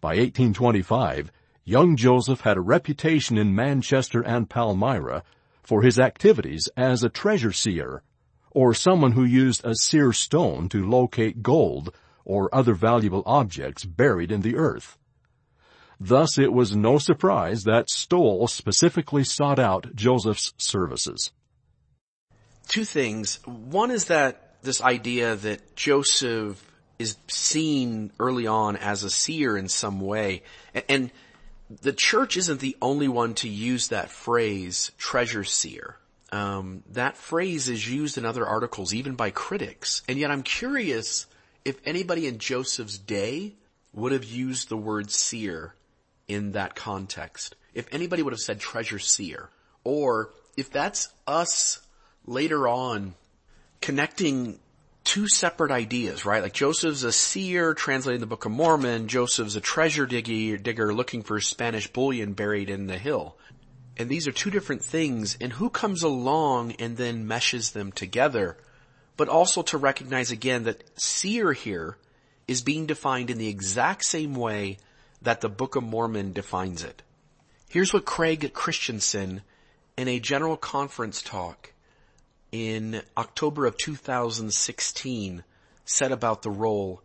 By 0.00 0.16
1825, 0.16 1.30
young 1.66 1.94
Joseph 1.94 2.40
had 2.40 2.56
a 2.56 2.62
reputation 2.62 3.36
in 3.36 3.54
Manchester 3.54 4.22
and 4.22 4.48
Palmyra 4.48 5.24
for 5.62 5.82
his 5.82 5.98
activities 5.98 6.70
as 6.74 7.04
a 7.04 7.10
treasure 7.10 7.52
seer, 7.52 8.02
or 8.50 8.72
someone 8.72 9.12
who 9.12 9.24
used 9.24 9.62
a 9.62 9.74
seer 9.74 10.14
stone 10.14 10.70
to 10.70 10.88
locate 10.88 11.42
gold 11.42 11.92
or 12.30 12.54
other 12.54 12.74
valuable 12.74 13.24
objects 13.26 13.84
buried 13.84 14.30
in 14.30 14.42
the 14.42 14.54
earth. 14.54 14.96
Thus 15.98 16.38
it 16.38 16.52
was 16.52 16.76
no 16.76 16.98
surprise 16.98 17.64
that 17.64 17.90
Stowell 17.90 18.46
specifically 18.46 19.24
sought 19.24 19.58
out 19.58 19.94
Joseph's 19.96 20.54
services. 20.56 21.32
Two 22.68 22.84
things. 22.84 23.40
One 23.44 23.90
is 23.90 24.04
that 24.06 24.62
this 24.62 24.80
idea 24.80 25.34
that 25.34 25.74
Joseph 25.74 26.64
is 27.00 27.16
seen 27.26 28.12
early 28.20 28.46
on 28.46 28.76
as 28.76 29.02
a 29.02 29.10
seer 29.10 29.56
in 29.56 29.68
some 29.68 30.00
way. 30.00 30.42
And 30.88 31.10
the 31.82 31.92
church 31.92 32.36
isn't 32.36 32.60
the 32.60 32.76
only 32.80 33.08
one 33.08 33.34
to 33.34 33.48
use 33.48 33.88
that 33.88 34.10
phrase, 34.10 34.92
treasure 34.98 35.44
seer. 35.44 35.96
Um, 36.30 36.84
that 36.92 37.16
phrase 37.16 37.68
is 37.68 37.90
used 37.90 38.18
in 38.18 38.24
other 38.24 38.46
articles, 38.46 38.94
even 38.94 39.16
by 39.16 39.30
critics. 39.30 40.02
And 40.08 40.16
yet 40.16 40.30
I'm 40.30 40.44
curious 40.44 41.26
if 41.64 41.78
anybody 41.84 42.26
in 42.26 42.38
Joseph's 42.38 42.98
day 42.98 43.54
would 43.92 44.12
have 44.12 44.24
used 44.24 44.68
the 44.68 44.76
word 44.76 45.10
seer 45.10 45.74
in 46.28 46.52
that 46.52 46.74
context. 46.74 47.56
If 47.74 47.86
anybody 47.92 48.22
would 48.22 48.32
have 48.32 48.40
said 48.40 48.60
treasure 48.60 48.98
seer. 48.98 49.50
Or 49.84 50.30
if 50.56 50.70
that's 50.70 51.08
us 51.26 51.80
later 52.26 52.68
on 52.68 53.14
connecting 53.80 54.58
two 55.04 55.26
separate 55.28 55.70
ideas, 55.70 56.24
right? 56.24 56.42
Like 56.42 56.52
Joseph's 56.52 57.02
a 57.02 57.12
seer 57.12 57.74
translating 57.74 58.20
the 58.20 58.26
Book 58.26 58.44
of 58.44 58.52
Mormon, 58.52 59.08
Joseph's 59.08 59.56
a 59.56 59.60
treasure 59.60 60.06
digger, 60.06 60.58
digger 60.58 60.94
looking 60.94 61.22
for 61.22 61.40
Spanish 61.40 61.92
bullion 61.92 62.34
buried 62.34 62.70
in 62.70 62.86
the 62.86 62.98
hill. 62.98 63.36
And 63.96 64.08
these 64.08 64.28
are 64.28 64.32
two 64.32 64.50
different 64.50 64.84
things, 64.84 65.36
and 65.40 65.52
who 65.52 65.68
comes 65.68 66.02
along 66.02 66.72
and 66.72 66.96
then 66.96 67.26
meshes 67.26 67.72
them 67.72 67.92
together, 67.92 68.56
but 69.20 69.28
also 69.28 69.60
to 69.60 69.76
recognize 69.76 70.30
again 70.30 70.62
that 70.62 70.82
seer 70.98 71.52
here 71.52 71.98
is 72.48 72.62
being 72.62 72.86
defined 72.86 73.28
in 73.28 73.36
the 73.36 73.48
exact 73.48 74.02
same 74.02 74.34
way 74.34 74.78
that 75.20 75.42
the 75.42 75.48
Book 75.50 75.76
of 75.76 75.82
Mormon 75.82 76.32
defines 76.32 76.82
it. 76.82 77.02
Here's 77.68 77.92
what 77.92 78.06
Craig 78.06 78.54
Christensen 78.54 79.42
in 79.98 80.08
a 80.08 80.20
general 80.20 80.56
conference 80.56 81.20
talk 81.20 81.74
in 82.50 83.02
October 83.14 83.66
of 83.66 83.76
2016 83.76 85.44
said 85.84 86.12
about 86.12 86.40
the 86.40 86.50
role 86.50 87.02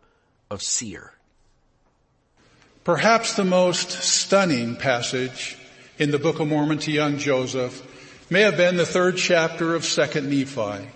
of 0.50 0.62
seer. 0.62 1.12
Perhaps 2.82 3.34
the 3.34 3.44
most 3.44 3.90
stunning 3.90 4.76
passage 4.76 5.58
in 5.98 6.12
the 6.12 6.18
Book 6.18 6.40
of 6.40 6.48
Mormon 6.48 6.78
to 6.78 6.90
young 6.90 7.18
Joseph 7.18 7.82
may 8.30 8.40
have 8.40 8.56
been 8.56 8.78
the 8.78 8.86
third 8.86 9.18
chapter 9.18 9.74
of 9.74 9.82
2nd 9.82 10.24
Nephi. 10.24 10.95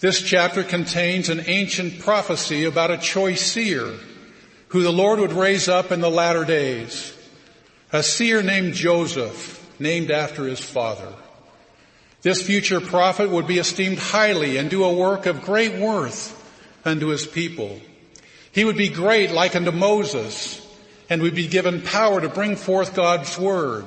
This 0.00 0.22
chapter 0.22 0.62
contains 0.62 1.28
an 1.28 1.44
ancient 1.46 1.98
prophecy 1.98 2.64
about 2.64 2.90
a 2.90 2.96
choice 2.96 3.42
seer 3.52 3.92
who 4.68 4.82
the 4.82 4.92
Lord 4.92 5.20
would 5.20 5.32
raise 5.32 5.68
up 5.68 5.92
in 5.92 6.00
the 6.00 6.10
latter 6.10 6.46
days. 6.46 7.14
A 7.92 8.02
seer 8.02 8.42
named 8.42 8.72
Joseph, 8.72 9.58
named 9.78 10.10
after 10.10 10.44
his 10.44 10.60
father. 10.60 11.12
This 12.22 12.40
future 12.40 12.80
prophet 12.80 13.28
would 13.28 13.46
be 13.46 13.58
esteemed 13.58 13.98
highly 13.98 14.56
and 14.56 14.70
do 14.70 14.84
a 14.84 14.92
work 14.92 15.26
of 15.26 15.42
great 15.42 15.74
worth 15.74 16.36
unto 16.84 17.08
his 17.08 17.26
people. 17.26 17.78
He 18.52 18.64
would 18.64 18.78
be 18.78 18.88
great 18.88 19.32
like 19.32 19.54
unto 19.54 19.70
Moses 19.70 20.66
and 21.10 21.20
would 21.20 21.34
be 21.34 21.46
given 21.46 21.82
power 21.82 22.22
to 22.22 22.28
bring 22.28 22.56
forth 22.56 22.94
God's 22.94 23.38
word. 23.38 23.84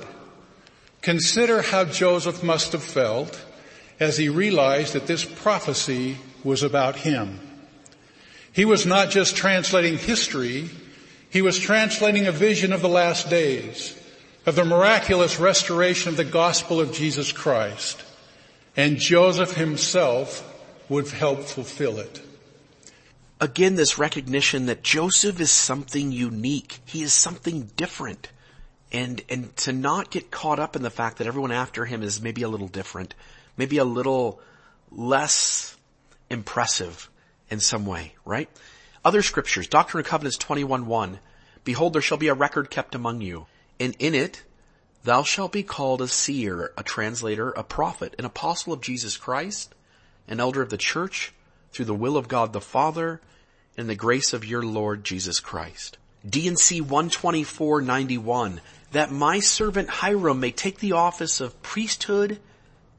Consider 1.02 1.64
how 1.64 1.86
Joseph 1.86 2.44
must 2.44 2.72
have 2.74 2.84
felt 2.84 3.40
as 4.04 4.18
he 4.18 4.30
realized 4.30 4.94
that 4.94 5.08
this 5.08 5.26
prophecy 5.26 6.18
was 6.44 6.62
about 6.62 6.98
him. 6.98 7.40
He 8.52 8.66
was 8.66 8.86
not 8.86 9.10
just 9.10 9.36
translating 9.36 9.98
history, 9.98 10.70
he 11.32 11.42
was 11.42 11.58
translating 11.58 12.28
a 12.28 12.32
vision 12.32 12.72
of 12.72 12.82
the 12.82 12.90
last 12.90 13.30
days, 13.30 14.00
of 14.46 14.56
the 14.56 14.66
miraculous 14.66 15.40
restoration 15.40 16.10
of 16.10 16.18
the 16.18 16.24
gospel 16.24 16.80
of 16.80 16.94
Jesus 16.94 17.32
Christ 17.32 18.04
and 18.76 18.98
Joseph 18.98 19.54
himself 19.54 20.50
would 20.90 21.08
help 21.10 21.44
fulfill 21.44 22.00
it. 22.00 22.22
Again, 23.40 23.76
this 23.76 23.98
recognition 23.98 24.68
that 24.68 24.84
Joseph 24.84 25.40
is 25.40 25.52
something 25.52 26.12
unique. 26.12 26.80
He 26.86 27.04
is 27.04 27.14
something 27.14 27.72
different. 27.76 28.30
And, 28.92 29.24
and 29.28 29.56
to 29.58 29.74
not 29.74 30.12
get 30.12 30.32
caught 30.32 30.60
up 30.60 30.76
in 30.76 30.82
the 30.82 30.90
fact 30.90 31.18
that 31.18 31.28
everyone 31.28 31.52
after 31.52 31.86
him 31.86 32.04
is 32.04 32.22
maybe 32.22 32.44
a 32.44 32.48
little 32.48 32.68
different, 32.68 33.16
maybe 33.58 33.78
a 33.78 33.86
little 33.86 34.40
less 34.92 35.76
impressive 36.30 37.10
in 37.50 37.60
some 37.60 37.86
way, 37.86 38.14
right? 38.26 38.50
Other 39.06 39.22
scriptures, 39.22 39.68
Doctrine 39.68 40.00
and 40.00 40.08
Covenants 40.08 40.38
21.1, 40.38 41.20
Behold, 41.64 41.94
there 41.94 42.02
shall 42.02 42.18
be 42.18 42.28
a 42.28 42.34
record 42.34 42.70
kept 42.70 42.96
among 42.96 43.22
you, 43.22 43.46
and 43.80 43.96
in 44.00 44.16
it 44.16 44.44
Thou 45.04 45.24
shalt 45.24 45.52
be 45.52 45.64
called 45.64 46.02
a 46.02 46.08
seer, 46.08 46.72
a 46.78 46.84
translator, 46.84 47.50
a 47.52 47.64
prophet, 47.64 48.16
an 48.18 48.24
apostle 48.24 48.72
of 48.72 48.80
Jesus 48.80 49.18
Christ, 49.18 49.76
an 50.30 50.40
elder 50.40 50.62
of 50.62 50.70
the 50.70 50.78
church, 50.78 51.34
through 51.72 51.86
the 51.86 51.94
will 51.94 52.16
of 52.16 52.30
God 52.30 52.54
the 52.54 52.62
Father, 52.62 53.20
and 53.76 53.90
the 53.90 53.96
grace 53.96 54.32
of 54.32 54.46
your 54.46 54.64
Lord 54.64 55.04
Jesus 55.04 55.42
Christ. 55.42 55.98
D&C 56.28 56.80
12491, 56.80 58.62
that 58.94 59.12
my 59.12 59.42
servant 59.42 59.90
Hyrum 59.90 60.40
may 60.40 60.52
take 60.52 60.80
the 60.80 60.94
office 60.94 61.42
of 61.42 61.62
priesthood 61.62 62.40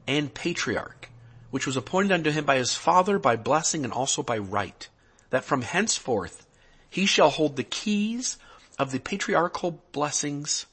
and 0.07 0.33
patriarch, 0.33 1.09
which 1.51 1.65
was 1.65 1.77
appointed 1.77 2.11
unto 2.11 2.31
him 2.31 2.45
by 2.45 2.57
his 2.57 2.75
father 2.75 3.17
by 3.19 3.35
blessing 3.35 3.83
and 3.83 3.93
also 3.93 4.23
by 4.23 4.37
right, 4.37 4.87
that 5.29 5.45
from 5.45 5.61
henceforth 5.61 6.45
he 6.89 7.05
shall 7.05 7.29
hold 7.29 7.55
the 7.55 7.63
keys 7.63 8.37
of 8.77 8.91
the 8.91 8.99
patriarchal 8.99 9.81
blessings 9.91 10.65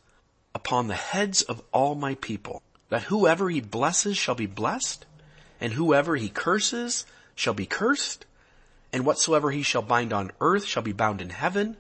upon 0.55 0.88
the 0.88 0.95
heads 0.95 1.42
of 1.42 1.62
all 1.73 1.95
my 1.95 2.14
people, 2.16 2.62
that 2.88 3.05
whoever 3.05 3.49
he 3.49 3.61
blesses 3.61 4.16
shall 4.16 4.35
be 4.35 4.47
blessed, 4.47 5.07
and 5.61 5.73
whoever 5.73 6.16
he 6.16 6.29
curses 6.29 7.07
shall 7.35 7.55
be 7.55 7.66
cursed, 7.66 8.27
and 8.92 9.07
whatsoever 9.07 9.51
he 9.51 9.62
shall 9.62 9.83
bind 9.83 10.12
on 10.12 10.31
earth 10.40 10.64
shall 10.64 10.83
be 10.83 10.92
bound 10.92 11.21
in 11.21 11.31
heaven, 11.31 11.77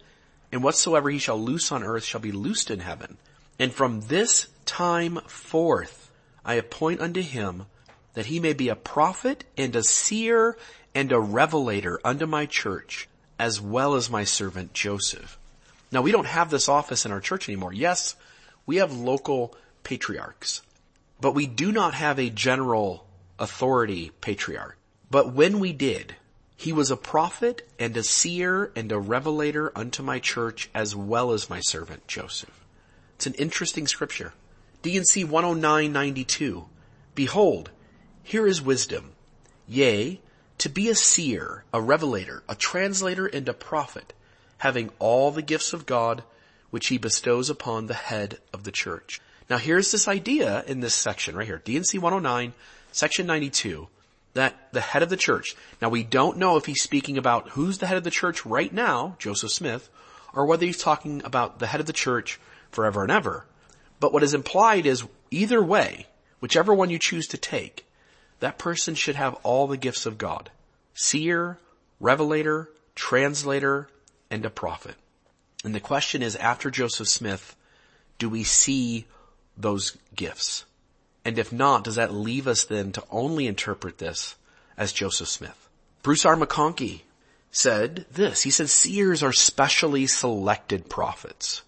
and 0.50 0.62
whatsoever 0.62 1.10
he 1.10 1.18
shall 1.18 1.40
loose 1.40 1.70
on 1.70 1.82
earth 1.82 2.04
shall 2.04 2.20
be 2.20 2.32
loosed 2.32 2.70
in 2.70 2.80
heaven. 2.80 3.18
And 3.58 3.72
from 3.72 4.02
this 4.02 4.48
time 4.64 5.16
forth 5.26 6.01
I 6.44 6.54
appoint 6.54 7.00
unto 7.00 7.20
him 7.20 7.66
that 8.14 8.26
he 8.26 8.40
may 8.40 8.52
be 8.52 8.68
a 8.68 8.76
prophet 8.76 9.44
and 9.56 9.74
a 9.74 9.82
seer 9.82 10.56
and 10.94 11.10
a 11.12 11.20
revelator 11.20 12.00
unto 12.04 12.26
my 12.26 12.46
church, 12.46 13.08
as 13.38 13.60
well 13.60 13.94
as 13.94 14.10
my 14.10 14.24
servant 14.24 14.72
Joseph. 14.72 15.38
Now 15.90 16.02
we 16.02 16.12
don't 16.12 16.26
have 16.26 16.50
this 16.50 16.68
office 16.68 17.04
in 17.04 17.12
our 17.12 17.20
church 17.20 17.48
anymore. 17.48 17.72
Yes, 17.72 18.16
we 18.66 18.76
have 18.76 18.92
local 18.92 19.54
patriarchs, 19.84 20.62
but 21.20 21.34
we 21.34 21.46
do 21.46 21.72
not 21.72 21.94
have 21.94 22.18
a 22.18 22.30
general 22.30 23.06
authority 23.38 24.12
patriarch. 24.20 24.76
But 25.10 25.32
when 25.32 25.58
we 25.58 25.72
did, 25.72 26.16
he 26.56 26.72
was 26.72 26.90
a 26.90 26.96
prophet 26.96 27.68
and 27.78 27.96
a 27.96 28.02
seer 28.02 28.70
and 28.76 28.90
a 28.92 28.98
revelator 28.98 29.72
unto 29.76 30.02
my 30.02 30.18
church 30.18 30.70
as 30.74 30.94
well 30.94 31.32
as 31.32 31.50
my 31.50 31.60
servant 31.60 32.06
Joseph. 32.06 32.64
It's 33.16 33.26
an 33.26 33.34
interesting 33.34 33.86
scripture. 33.86 34.32
D&C 34.82 35.22
10992. 35.22 36.66
Behold, 37.14 37.70
here 38.22 38.46
is 38.46 38.60
wisdom. 38.60 39.12
Yea, 39.68 40.20
to 40.58 40.68
be 40.68 40.88
a 40.88 40.94
seer, 40.94 41.64
a 41.72 41.80
revelator, 41.80 42.42
a 42.48 42.54
translator, 42.54 43.26
and 43.26 43.48
a 43.48 43.54
prophet, 43.54 44.12
having 44.58 44.90
all 44.98 45.30
the 45.30 45.42
gifts 45.42 45.72
of 45.72 45.86
God, 45.86 46.24
which 46.70 46.88
he 46.88 46.98
bestows 46.98 47.48
upon 47.48 47.86
the 47.86 47.94
head 47.94 48.38
of 48.52 48.64
the 48.64 48.72
church. 48.72 49.20
Now 49.48 49.58
here's 49.58 49.90
this 49.90 50.08
idea 50.08 50.64
in 50.66 50.80
this 50.80 50.94
section 50.94 51.36
right 51.36 51.46
here, 51.46 51.62
D&C 51.64 51.98
109, 51.98 52.52
section 52.90 53.26
92, 53.26 53.88
that 54.34 54.72
the 54.72 54.80
head 54.80 55.02
of 55.02 55.10
the 55.10 55.16
church, 55.16 55.54
now 55.80 55.90
we 55.90 56.02
don't 56.02 56.38
know 56.38 56.56
if 56.56 56.66
he's 56.66 56.82
speaking 56.82 57.18
about 57.18 57.50
who's 57.50 57.78
the 57.78 57.86
head 57.86 57.98
of 57.98 58.04
the 58.04 58.10
church 58.10 58.46
right 58.46 58.72
now, 58.72 59.14
Joseph 59.18 59.50
Smith, 59.50 59.88
or 60.34 60.46
whether 60.46 60.64
he's 60.64 60.78
talking 60.78 61.22
about 61.24 61.58
the 61.58 61.66
head 61.66 61.80
of 61.80 61.86
the 61.86 61.92
church 61.92 62.40
forever 62.70 63.02
and 63.02 63.12
ever. 63.12 63.44
But 64.02 64.12
what 64.12 64.24
is 64.24 64.34
implied 64.34 64.84
is 64.84 65.04
either 65.30 65.62
way, 65.62 66.08
whichever 66.40 66.74
one 66.74 66.90
you 66.90 66.98
choose 66.98 67.28
to 67.28 67.38
take, 67.38 67.86
that 68.40 68.58
person 68.58 68.96
should 68.96 69.14
have 69.14 69.36
all 69.44 69.68
the 69.68 69.76
gifts 69.76 70.06
of 70.06 70.18
God. 70.18 70.50
Seer, 70.92 71.58
revelator, 72.00 72.68
translator, 72.96 73.88
and 74.28 74.44
a 74.44 74.50
prophet. 74.50 74.96
And 75.62 75.72
the 75.72 75.78
question 75.78 76.20
is, 76.20 76.34
after 76.34 76.68
Joseph 76.68 77.06
Smith, 77.06 77.54
do 78.18 78.28
we 78.28 78.42
see 78.42 79.06
those 79.56 79.96
gifts? 80.16 80.64
And 81.24 81.38
if 81.38 81.52
not, 81.52 81.84
does 81.84 81.94
that 81.94 82.12
leave 82.12 82.48
us 82.48 82.64
then 82.64 82.90
to 82.92 83.04
only 83.08 83.46
interpret 83.46 83.98
this 83.98 84.34
as 84.76 84.92
Joseph 84.92 85.28
Smith? 85.28 85.68
Bruce 86.02 86.26
R. 86.26 86.34
McConkie 86.34 87.02
said 87.52 88.06
this. 88.10 88.42
He 88.42 88.50
said, 88.50 88.68
seers 88.68 89.22
are 89.22 89.32
specially 89.32 90.08
selected 90.08 90.88
prophets 90.90 91.62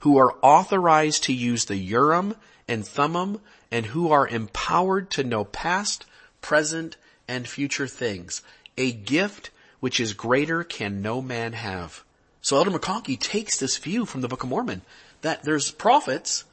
who 0.00 0.18
are 0.18 0.36
authorized 0.42 1.24
to 1.24 1.32
use 1.32 1.64
the 1.64 1.76
Urim 1.76 2.34
and 2.68 2.86
Thummim 2.86 3.40
and 3.70 3.86
who 3.86 4.10
are 4.10 4.28
empowered 4.28 5.10
to 5.10 5.24
know 5.24 5.44
past, 5.44 6.04
present, 6.40 6.96
and 7.28 7.48
future 7.48 7.86
things. 7.86 8.42
A 8.76 8.92
gift 8.92 9.50
which 9.80 10.00
is 10.00 10.12
greater 10.12 10.64
can 10.64 11.02
no 11.02 11.20
man 11.20 11.52
have. 11.52 12.04
So 12.40 12.56
Elder 12.56 12.70
McConkie 12.70 13.18
takes 13.18 13.58
this 13.58 13.76
view 13.78 14.04
from 14.04 14.20
the 14.20 14.28
Book 14.28 14.42
of 14.42 14.48
Mormon 14.48 14.82
that 15.22 15.42
there's 15.42 15.70
prophets, 15.70 16.44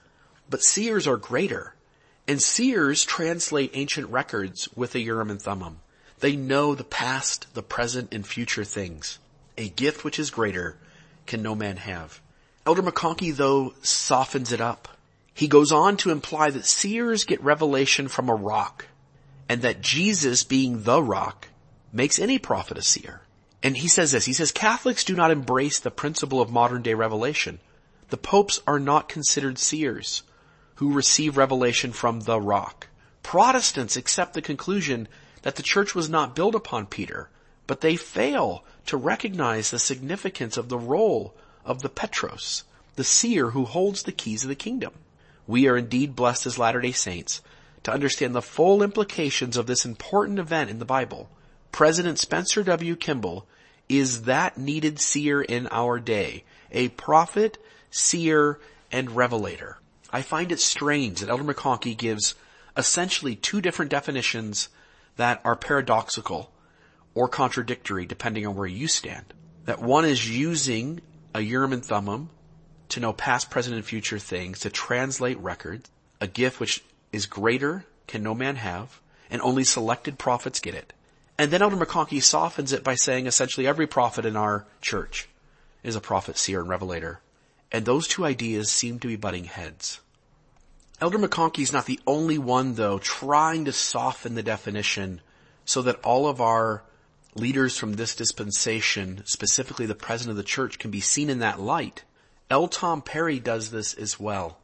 but 0.49 0.63
seers 0.63 1.05
are 1.05 1.17
greater. 1.17 1.75
And 2.27 2.41
seers 2.41 3.03
translate 3.03 3.71
ancient 3.73 4.09
records 4.09 4.69
with 4.75 4.95
a 4.95 4.99
Urim 4.99 5.29
and 5.29 5.41
Thummim. 5.41 5.79
They 6.19 6.35
know 6.35 6.73
the 6.73 6.85
past, 6.85 7.53
the 7.53 7.61
present, 7.61 8.13
and 8.13 8.25
future 8.25 8.63
things. 8.63 9.19
A 9.57 9.69
gift 9.69 10.03
which 10.03 10.17
is 10.17 10.31
greater 10.31 10.77
can 11.25 11.43
no 11.43 11.53
man 11.53 11.77
have. 11.77 12.21
Elder 12.65 12.81
McConkie 12.81 13.35
though 13.35 13.73
softens 13.81 14.51
it 14.51 14.61
up. 14.61 14.87
He 15.33 15.47
goes 15.47 15.71
on 15.71 15.97
to 15.97 16.11
imply 16.11 16.49
that 16.51 16.65
seers 16.65 17.25
get 17.25 17.43
revelation 17.43 18.07
from 18.07 18.29
a 18.29 18.35
rock 18.35 18.87
and 19.49 19.61
that 19.63 19.81
Jesus 19.81 20.43
being 20.43 20.83
the 20.83 21.01
rock 21.01 21.47
makes 21.91 22.19
any 22.19 22.39
prophet 22.39 22.77
a 22.77 22.81
seer. 22.81 23.21
And 23.61 23.77
he 23.77 23.87
says 23.87 24.11
this, 24.11 24.25
he 24.25 24.33
says 24.33 24.51
Catholics 24.51 25.03
do 25.03 25.15
not 25.15 25.31
embrace 25.31 25.79
the 25.79 25.91
principle 25.91 26.41
of 26.41 26.51
modern 26.51 26.81
day 26.81 26.93
revelation. 26.93 27.59
The 28.09 28.17
popes 28.17 28.61
are 28.67 28.79
not 28.79 29.09
considered 29.09 29.57
seers 29.57 30.23
who 30.75 30.93
receive 30.93 31.37
revelation 31.37 31.91
from 31.91 32.21
the 32.21 32.39
rock. 32.39 32.87
Protestants 33.23 33.95
accept 33.95 34.33
the 34.33 34.41
conclusion 34.41 35.07
that 35.43 35.55
the 35.55 35.63
church 35.63 35.95
was 35.95 36.09
not 36.09 36.35
built 36.35 36.55
upon 36.55 36.85
Peter, 36.85 37.29
but 37.67 37.81
they 37.81 37.95
fail 37.95 38.63
to 38.85 38.97
recognize 38.97 39.71
the 39.71 39.79
significance 39.79 40.57
of 40.57 40.69
the 40.69 40.77
role 40.77 41.35
of 41.65 41.81
the 41.81 41.89
Petros, 41.89 42.63
the 42.95 43.03
seer 43.03 43.51
who 43.51 43.65
holds 43.65 44.03
the 44.03 44.11
keys 44.11 44.43
of 44.43 44.49
the 44.49 44.55
kingdom. 44.55 44.93
We 45.47 45.67
are 45.67 45.77
indeed 45.77 46.15
blessed 46.15 46.45
as 46.45 46.59
Latter-day 46.59 46.91
Saints 46.91 47.41
to 47.83 47.91
understand 47.91 48.33
the 48.33 48.41
full 48.41 48.81
implications 48.81 49.57
of 49.57 49.67
this 49.67 49.85
important 49.85 50.39
event 50.39 50.69
in 50.69 50.79
the 50.79 50.85
Bible. 50.85 51.29
President 51.71 52.19
Spencer 52.19 52.63
W. 52.63 52.95
Kimball 52.95 53.45
is 53.89 54.23
that 54.23 54.57
needed 54.57 54.99
seer 54.99 55.41
in 55.41 55.67
our 55.69 55.99
day, 55.99 56.43
a 56.71 56.89
prophet, 56.89 57.57
seer, 57.91 58.59
and 58.91 59.15
revelator. 59.15 59.77
I 60.11 60.21
find 60.21 60.51
it 60.51 60.59
strange 60.59 61.19
that 61.19 61.29
Elder 61.29 61.43
McConkie 61.43 61.97
gives 61.97 62.35
essentially 62.77 63.35
two 63.35 63.61
different 63.61 63.91
definitions 63.91 64.69
that 65.17 65.41
are 65.43 65.55
paradoxical 65.55 66.51
or 67.13 67.27
contradictory 67.27 68.05
depending 68.05 68.47
on 68.47 68.55
where 68.55 68.67
you 68.67 68.87
stand. 68.87 69.25
That 69.65 69.81
one 69.81 70.05
is 70.05 70.29
using 70.29 71.01
a 71.33 71.41
Urim 71.41 71.73
and 71.73 71.83
Thummim 71.83 72.29
to 72.89 72.99
know 72.99 73.13
past, 73.13 73.49
present, 73.49 73.75
and 73.75 73.85
future 73.85 74.19
things, 74.19 74.59
to 74.59 74.69
translate 74.69 75.37
records, 75.39 75.89
a 76.21 76.27
gift 76.27 76.59
which 76.59 76.83
is 77.11 77.25
greater 77.25 77.85
can 78.07 78.21
no 78.21 78.33
man 78.35 78.55
have, 78.55 78.99
and 79.29 79.41
only 79.41 79.63
selected 79.63 80.19
prophets 80.19 80.59
get 80.59 80.75
it. 80.75 80.93
And 81.37 81.49
then 81.49 81.61
Elder 81.61 81.77
McConkie 81.77 82.21
softens 82.21 82.71
it 82.71 82.83
by 82.83 82.95
saying 82.95 83.25
essentially 83.25 83.65
every 83.65 83.87
prophet 83.87 84.25
in 84.25 84.35
our 84.35 84.65
church 84.81 85.27
is 85.81 85.95
a 85.95 86.01
prophet, 86.01 86.37
seer, 86.37 86.59
and 86.61 86.69
revelator. 86.69 87.19
And 87.71 87.85
those 87.85 88.07
two 88.07 88.23
ideas 88.23 88.69
seem 88.69 88.99
to 88.99 89.07
be 89.07 89.15
butting 89.15 89.45
heads. 89.45 89.99
Elder 91.01 91.17
McConkie 91.17 91.63
is 91.63 91.73
not 91.73 91.87
the 91.87 91.99
only 92.05 92.37
one 92.37 92.75
though 92.75 92.99
trying 92.99 93.65
to 93.65 93.73
soften 93.73 94.35
the 94.35 94.43
definition 94.43 95.21
so 95.65 95.81
that 95.81 95.99
all 96.03 96.27
of 96.27 96.39
our 96.39 96.83
leaders 97.35 97.77
from 97.77 97.93
this 97.93 98.15
dispensation, 98.15 99.21
specifically 99.25 99.85
the 99.85 99.95
president 99.95 100.31
of 100.31 100.37
the 100.37 100.43
church, 100.43 100.79
can 100.79 100.91
be 100.91 101.01
seen 101.01 101.29
in 101.29 101.39
that 101.39 101.59
light. 101.59 102.03
L. 102.49 102.67
Tom 102.67 103.01
Perry 103.01 103.39
does 103.39 103.71
this 103.71 103.93
as 103.93 104.19
well 104.19 104.57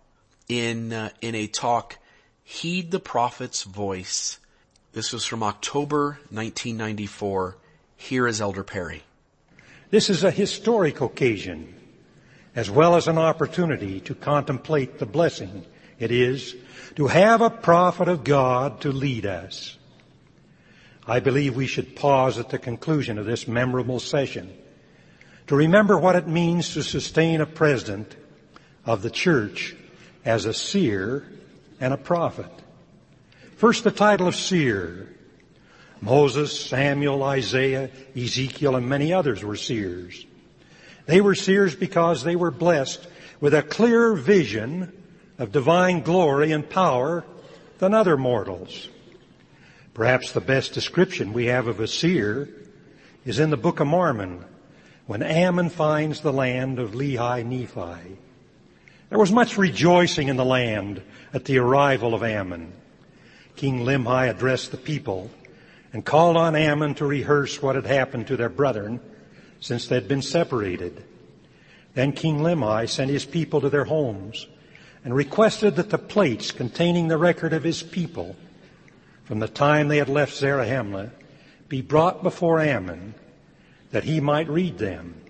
in, 0.47 0.93
uh, 0.93 1.10
in 1.21 1.36
a 1.36 1.47
talk, 1.47 1.97
Heed 2.43 2.91
the 2.91 2.99
Prophet's 2.99 3.63
Voice. 3.63 4.39
This 4.93 5.13
was 5.13 5.25
from 5.25 5.43
October 5.43 6.19
1994. 6.29 7.58
Here 7.95 8.27
is 8.27 8.41
Elder 8.41 8.63
Perry. 8.63 9.03
This 9.91 10.10
is 10.10 10.23
a 10.23 10.32
historic 10.32 11.01
occasion 11.01 11.75
as 12.55 12.69
well 12.69 12.95
as 12.95 13.08
an 13.08 13.17
opportunity 13.17 13.99
to 14.01 14.13
contemplate 14.13 14.99
the 14.99 15.05
blessing 15.05 15.65
it 15.97 16.12
is 16.12 16.55
to 16.95 17.08
have 17.08 17.41
a 17.41 17.49
prophet 17.49 18.08
of 18.08 18.23
God 18.23 18.82
to 18.82 18.91
lead 18.91 19.25
us. 19.25 19.77
I 21.09 21.19
believe 21.19 21.55
we 21.55 21.65
should 21.65 21.95
pause 21.95 22.37
at 22.37 22.49
the 22.49 22.59
conclusion 22.59 23.17
of 23.17 23.25
this 23.25 23.47
memorable 23.47 23.99
session 23.99 24.55
to 25.47 25.55
remember 25.55 25.97
what 25.97 26.15
it 26.15 26.27
means 26.27 26.75
to 26.75 26.83
sustain 26.83 27.41
a 27.41 27.47
president 27.47 28.15
of 28.85 29.01
the 29.01 29.09
church 29.09 29.75
as 30.23 30.45
a 30.45 30.53
seer 30.53 31.27
and 31.79 31.95
a 31.95 31.97
prophet. 31.97 32.51
First, 33.57 33.83
the 33.83 33.91
title 33.91 34.27
of 34.27 34.35
seer. 34.35 35.09
Moses, 35.99 36.57
Samuel, 36.57 37.23
Isaiah, 37.23 37.89
Ezekiel, 38.15 38.75
and 38.75 38.87
many 38.87 39.11
others 39.11 39.43
were 39.43 39.55
seers. 39.55 40.27
They 41.07 41.21
were 41.21 41.33
seers 41.33 41.75
because 41.75 42.23
they 42.23 42.35
were 42.35 42.51
blessed 42.51 43.07
with 43.41 43.55
a 43.55 43.63
clearer 43.63 44.15
vision 44.15 44.93
of 45.39 45.51
divine 45.51 46.01
glory 46.01 46.51
and 46.51 46.69
power 46.69 47.25
than 47.79 47.95
other 47.95 48.15
mortals. 48.15 48.89
Perhaps 49.99 50.31
the 50.31 50.39
best 50.39 50.71
description 50.71 51.33
we 51.33 51.47
have 51.47 51.67
of 51.67 51.81
a 51.81 51.85
seer 51.85 52.47
is 53.25 53.38
in 53.38 53.49
the 53.49 53.57
Book 53.57 53.81
of 53.81 53.88
Mormon 53.88 54.45
when 55.07 55.21
Ammon 55.21 55.69
finds 55.69 56.21
the 56.21 56.31
land 56.31 56.79
of 56.79 56.91
Lehi 56.91 57.45
Nephi. 57.45 58.17
There 59.09 59.19
was 59.19 59.33
much 59.33 59.57
rejoicing 59.57 60.29
in 60.29 60.38
the 60.38 60.45
land 60.45 61.01
at 61.33 61.43
the 61.43 61.57
arrival 61.57 62.13
of 62.13 62.23
Ammon. 62.23 62.71
King 63.57 63.81
Limhi 63.81 64.29
addressed 64.29 64.71
the 64.71 64.77
people 64.77 65.31
and 65.91 66.05
called 66.05 66.38
on 66.38 66.55
Ammon 66.55 66.93
to 66.95 67.05
rehearse 67.05 67.62
what 67.62 67.75
had 67.75 67.85
happened 67.85 68.27
to 68.27 68.38
their 68.38 68.47
brethren 68.47 69.01
since 69.59 69.88
they 69.88 69.95
had 69.95 70.07
been 70.07 70.21
separated. 70.21 71.03
Then 71.93 72.13
King 72.13 72.39
Limhi 72.39 72.88
sent 72.88 73.12
his 73.12 73.25
people 73.25 73.59
to 73.59 73.69
their 73.69 73.83
homes 73.83 74.47
and 75.03 75.13
requested 75.13 75.75
that 75.75 75.89
the 75.89 75.97
plates 75.97 76.51
containing 76.51 77.09
the 77.09 77.17
record 77.17 77.51
of 77.51 77.65
his 77.65 77.83
people 77.83 78.38
from 79.29 79.37
the 79.37 79.47
time 79.47 79.89
they 79.89 79.97
had 79.97 80.09
left 80.09 80.33
Zarahemla 80.33 81.11
be 81.67 81.83
brought 81.83 82.23
before 82.23 82.59
Ammon 82.59 83.13
that 83.91 84.03
he 84.03 84.19
might 84.19 84.49
read 84.49 84.79
them. 84.79 85.21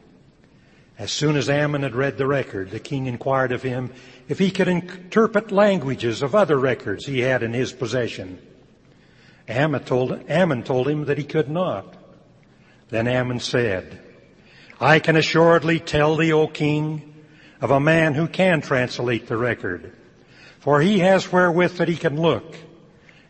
As 0.97 1.12
soon 1.12 1.35
as 1.35 1.49
Ammon 1.49 1.83
had 1.83 1.95
read 1.95 2.17
the 2.17 2.25
record, 2.25 2.71
the 2.71 2.79
king 2.79 3.07
inquired 3.07 3.51
of 3.51 3.62
him 3.62 3.91
if 4.29 4.39
he 4.39 4.51
could 4.51 4.69
interpret 4.69 5.51
languages 5.51 6.21
of 6.21 6.33
other 6.33 6.57
records 6.57 7.05
he 7.05 7.19
had 7.19 7.43
in 7.43 7.53
his 7.53 7.73
possession. 7.73 8.39
Ammon 9.49 9.83
told, 9.83 10.29
Ammon 10.29 10.63
told 10.63 10.88
him 10.88 11.03
that 11.03 11.17
he 11.17 11.25
could 11.25 11.49
not. 11.49 11.93
Then 12.88 13.05
Ammon 13.05 13.41
said, 13.41 13.99
I 14.79 14.99
can 14.99 15.17
assuredly 15.17 15.81
tell 15.81 16.15
thee, 16.15 16.31
O 16.31 16.47
king, 16.47 17.25
of 17.59 17.69
a 17.69 17.81
man 17.81 18.13
who 18.13 18.29
can 18.29 18.62
translate 18.62 19.27
the 19.27 19.35
record. 19.35 19.93
For 20.62 20.79
he 20.79 20.99
has 20.99 21.33
wherewith 21.33 21.75
that 21.79 21.89
he 21.89 21.97
can 21.97 22.17
look 22.21 22.55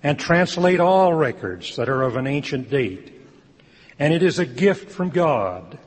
and 0.02 0.18
translate 0.18 0.80
all 0.80 1.14
records 1.14 1.76
that 1.76 1.90
are 1.90 2.04
of 2.04 2.16
an 2.16 2.28
ancient 2.28 2.70
date. 2.70 3.14
And 3.98 4.14
it 4.14 4.24
is 4.24 4.40
a 4.40 4.46
gift 4.46 4.92
from 4.92 5.10
God. 5.10 5.78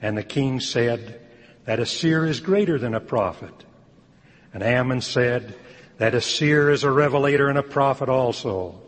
And 0.00 0.16
the 0.16 0.22
king 0.22 0.60
said 0.60 1.20
that 1.64 1.80
a 1.80 1.86
seer 1.86 2.26
is 2.26 2.40
greater 2.40 2.78
than 2.78 2.94
a 2.94 3.00
prophet. 3.00 3.52
And 4.52 4.62
Ammon 4.62 5.00
said 5.00 5.54
that 5.98 6.14
a 6.14 6.20
seer 6.20 6.70
is 6.70 6.84
a 6.84 6.90
revelator 6.90 7.48
and 7.48 7.58
a 7.58 7.62
prophet 7.62 8.08
also. 8.08 8.80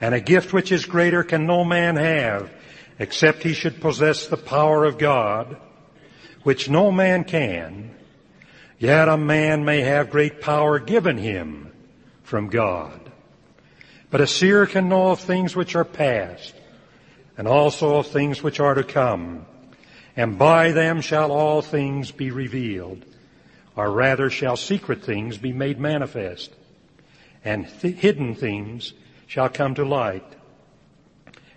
And 0.00 0.14
a 0.14 0.20
gift 0.20 0.52
which 0.52 0.72
is 0.72 0.84
greater 0.86 1.22
can 1.22 1.46
no 1.46 1.64
man 1.64 1.96
have 1.96 2.50
except 2.98 3.42
he 3.42 3.54
should 3.54 3.80
possess 3.80 4.26
the 4.26 4.36
power 4.36 4.84
of 4.84 4.98
God, 4.98 5.56
which 6.42 6.68
no 6.68 6.92
man 6.92 7.24
can, 7.24 7.94
Yet 8.80 9.10
a 9.10 9.18
man 9.18 9.66
may 9.66 9.82
have 9.82 10.08
great 10.08 10.40
power 10.40 10.78
given 10.78 11.18
him 11.18 11.70
from 12.22 12.48
God. 12.48 13.09
But 14.10 14.20
a 14.20 14.26
seer 14.26 14.66
can 14.66 14.88
know 14.88 15.10
of 15.10 15.20
things 15.20 15.54
which 15.54 15.74
are 15.76 15.84
past, 15.84 16.54
and 17.38 17.46
also 17.46 17.96
of 17.96 18.08
things 18.08 18.42
which 18.42 18.60
are 18.60 18.74
to 18.74 18.82
come. 18.82 19.46
And 20.16 20.38
by 20.38 20.72
them 20.72 21.00
shall 21.00 21.30
all 21.30 21.62
things 21.62 22.10
be 22.10 22.30
revealed, 22.30 23.04
or 23.76 23.90
rather 23.90 24.28
shall 24.28 24.56
secret 24.56 25.04
things 25.04 25.38
be 25.38 25.52
made 25.52 25.78
manifest, 25.78 26.52
and 27.44 27.68
th- 27.80 27.96
hidden 27.96 28.34
things 28.34 28.92
shall 29.26 29.48
come 29.48 29.74
to 29.76 29.84
light. 29.84 30.26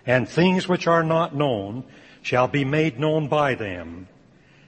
And 0.06 0.30
things 0.30 0.68
which 0.68 0.86
are 0.86 1.04
not 1.04 1.36
known 1.36 1.84
shall 2.22 2.48
be 2.48 2.64
made 2.64 3.00
known 3.00 3.28
by 3.28 3.56
them 3.56 4.08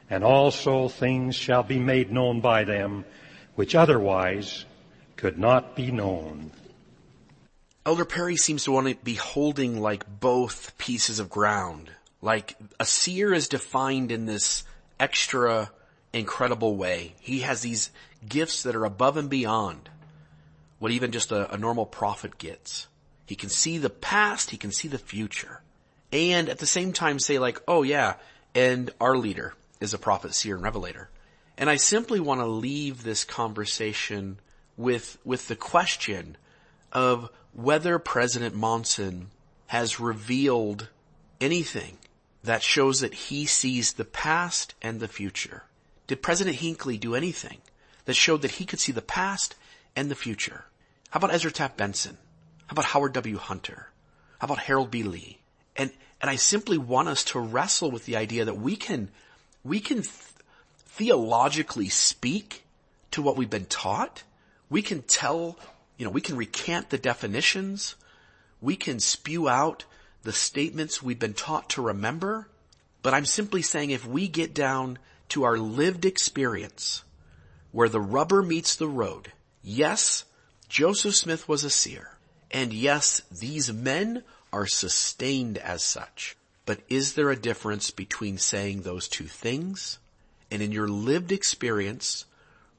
and 0.10 0.24
also 0.24 0.88
things 0.88 1.36
shall 1.36 1.64
be 1.64 1.80
made 1.80 2.12
known 2.12 2.42
by 2.42 2.64
them 2.64 3.06
which 3.56 3.76
otherwise 3.76 4.66
could 5.16 5.38
not 5.38 5.76
be 5.76 5.92
known. 5.92 6.52
Elder 7.86 8.06
Perry 8.06 8.36
seems 8.36 8.64
to 8.64 8.72
want 8.72 8.88
to 8.88 8.96
be 8.96 9.14
holding 9.14 9.80
like 9.80 10.20
both 10.20 10.76
pieces 10.78 11.20
of 11.20 11.30
ground. 11.30 11.92
Like 12.22 12.56
a 12.80 12.86
seer 12.86 13.32
is 13.32 13.48
defined 13.48 14.12
in 14.12 14.26
this 14.26 14.64
extra 15.00 15.70
incredible 16.12 16.76
way. 16.76 17.14
He 17.22 17.42
has 17.42 17.62
these 17.62 17.92
gifts 18.28 18.64
that 18.64 18.76
are 18.76 18.86
above 18.86 19.18
and 19.18 19.30
beyond 19.30 19.90
what 20.80 20.92
even 20.92 21.12
just 21.12 21.32
a, 21.32 21.54
a 21.54 21.58
normal 21.58 21.86
prophet 21.86 22.40
gets. 22.40 22.88
He 23.28 23.36
can 23.36 23.50
see 23.50 23.78
the 23.78 23.90
past, 23.90 24.50
he 24.50 24.58
can 24.58 24.72
see 24.72 24.88
the 24.88 24.98
future. 24.98 25.62
And 26.12 26.50
at 26.50 26.60
the 26.60 26.66
same 26.66 26.92
time 26.92 27.20
say 27.20 27.38
like, 27.38 27.62
oh 27.68 27.84
yeah, 27.84 28.16
and 28.56 28.90
our 29.00 29.16
leader 29.16 29.54
is 29.80 29.94
a 29.94 30.00
prophet, 30.00 30.34
seer, 30.34 30.56
and 30.56 30.64
revelator. 30.64 31.10
And 31.58 31.70
I 31.70 31.76
simply 31.76 32.20
want 32.20 32.42
to 32.42 32.46
leave 32.46 33.04
this 33.04 33.24
conversation 33.24 34.40
with, 34.76 35.18
with 35.24 35.48
the 35.48 35.56
question 35.56 36.38
of 36.92 37.30
whether 37.56 37.98
President 37.98 38.54
Monson 38.54 39.32
has 39.68 40.00
revealed 40.00 40.90
anything 41.40 41.98
that 42.44 42.62
shows 42.62 43.00
that 43.00 43.14
he 43.14 43.46
sees 43.46 43.94
the 43.94 44.06
past 44.06 44.76
and 44.82 45.00
the 45.00 45.08
future. 45.08 45.64
Did 46.08 46.22
President 46.22 46.58
Hinckley 46.58 46.98
do 46.98 47.16
anything 47.16 47.58
that 48.06 48.14
showed 48.14 48.44
that 48.44 48.52
he 48.52 48.66
could 48.66 48.80
see 48.80 48.92
the 48.92 49.02
past 49.02 49.56
and 49.96 50.12
the 50.12 50.16
future? 50.16 50.66
How 51.10 51.18
about 51.18 51.34
Ezra 51.34 51.52
Taft 51.52 51.78
Benson? 51.78 52.18
How 52.68 52.74
about 52.74 52.86
Howard 52.86 53.14
W. 53.14 53.38
Hunter? 53.38 53.90
How 54.40 54.46
about 54.46 54.60
Harold 54.60 54.92
B. 54.92 55.04
Lee? 55.04 55.40
And, 55.76 55.92
and 56.22 56.30
I 56.30 56.36
simply 56.36 56.78
want 56.78 57.08
us 57.08 57.24
to 57.26 57.40
wrestle 57.40 57.90
with 57.90 58.06
the 58.06 58.18
idea 58.18 58.46
that 58.46 58.58
we 58.58 58.76
can, 58.76 59.10
we 59.64 59.80
can 59.80 59.98
th- 59.98 60.14
theologically 60.78 61.90
speak 61.90 62.64
to 63.12 63.22
what 63.22 63.38
we've 63.38 63.50
been 63.50 63.66
taught. 63.66 64.24
We 64.70 64.82
can 64.82 65.02
tell, 65.04 65.58
you 65.98 66.06
know, 66.06 66.12
we 66.12 66.22
can 66.22 66.38
recant 66.38 66.90
the 66.90 66.98
definitions. 66.98 67.96
We 68.62 68.76
can 68.76 69.00
spew 69.00 69.48
out 69.48 69.86
the 70.24 70.34
statements 70.34 71.02
we've 71.02 71.20
been 71.20 71.34
taught 71.34 71.70
to 71.72 71.82
remember. 71.82 72.48
But 73.02 73.14
I'm 73.14 73.26
simply 73.26 73.62
saying 73.62 73.92
if 73.92 74.06
we 74.06 74.28
get 74.28 74.54
down 74.54 74.98
to 75.30 75.44
our 75.44 75.58
lived 75.58 76.06
experience 76.06 77.04
where 77.72 77.90
the 77.90 78.02
rubber 78.02 78.42
meets 78.42 78.76
the 78.76 78.88
road, 78.88 79.32
yes, 79.64 80.26
Joseph 80.70 81.16
Smith 81.16 81.48
was 81.48 81.64
a 81.64 81.70
seer. 81.70 82.18
And 82.52 82.74
yes, 82.74 83.22
these 83.32 83.72
men 83.72 84.24
are 84.52 84.66
sustained 84.66 85.58
as 85.58 85.84
such. 85.84 86.36
But 86.66 86.80
is 86.90 87.14
there 87.14 87.30
a 87.30 87.36
difference 87.36 87.92
between 87.92 88.38
saying 88.38 88.82
those 88.82 89.08
two 89.08 89.26
things? 89.26 90.00
And 90.50 90.62
in 90.62 90.72
your 90.72 90.88
lived 90.88 91.32
experience, 91.32 92.26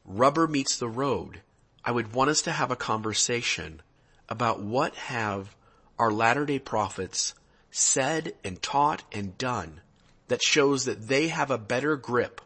rubber 0.05 0.49
meets 0.49 0.79
the 0.79 0.89
road. 0.89 1.41
I 1.87 1.93
would 1.93 2.13
want 2.13 2.31
us 2.31 2.43
to 2.43 2.51
have 2.51 2.73
a 2.73 2.77
conversation 2.77 3.81
about 4.29 4.61
what 4.61 4.97
have 4.97 5.55
our 6.01 6.11
Latter-day 6.11 6.59
Prophets 6.59 7.33
said 7.71 8.35
and 8.43 8.61
taught 8.61 9.05
and 9.13 9.39
done 9.39 9.81
that 10.27 10.43
shows 10.43 10.87
that 10.87 11.07
they 11.07 11.29
have 11.29 11.53
a 11.53 11.59
better 11.59 11.97
grip 11.97 12.41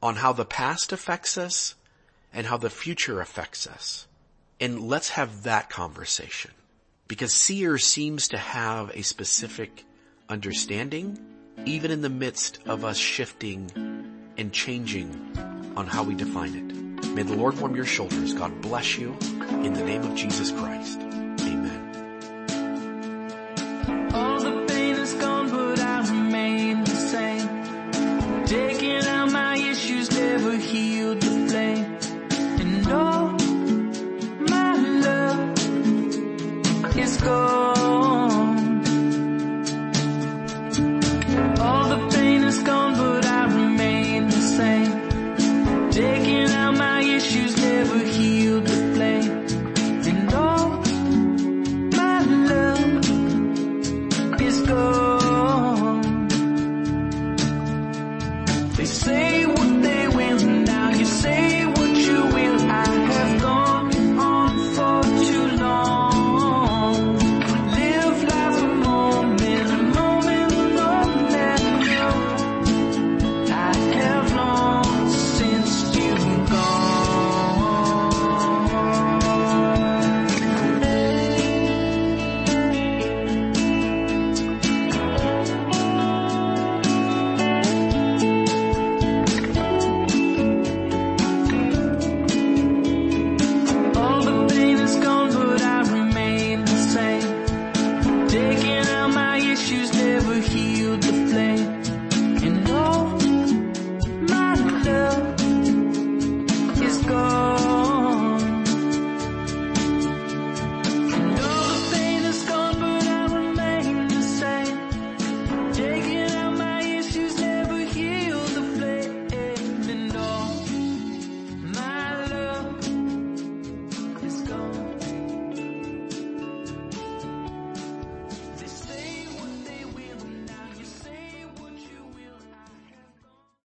on 0.00 0.14
how 0.14 0.32
the 0.32 0.44
past 0.44 0.92
affects 0.92 1.36
us 1.36 1.74
and 2.32 2.46
how 2.46 2.56
the 2.56 2.70
future 2.70 3.20
affects 3.20 3.66
us. 3.66 4.06
And 4.60 4.80
let's 4.80 5.08
have 5.10 5.42
that 5.42 5.68
conversation. 5.70 6.52
Because 7.08 7.32
seer 7.32 7.78
seems 7.78 8.28
to 8.28 8.38
have 8.38 8.90
a 8.90 9.02
specific 9.02 9.84
understanding, 10.28 11.18
even 11.64 11.90
in 11.90 12.00
the 12.00 12.08
midst 12.08 12.60
of 12.64 12.84
us 12.84 12.96
shifting 12.96 13.72
and 14.38 14.52
changing 14.52 15.36
on 15.76 15.88
how 15.88 16.04
we 16.04 16.14
define 16.14 16.54
it. 16.54 16.83
May 17.14 17.22
the 17.22 17.36
Lord 17.36 17.56
warm 17.60 17.76
your 17.76 17.84
shoulders. 17.84 18.34
God 18.34 18.60
bless 18.60 18.98
you. 18.98 19.16
In 19.62 19.72
the 19.72 19.84
name 19.84 20.02
of 20.02 20.16
Jesus 20.16 20.50
Christ. 20.50 21.00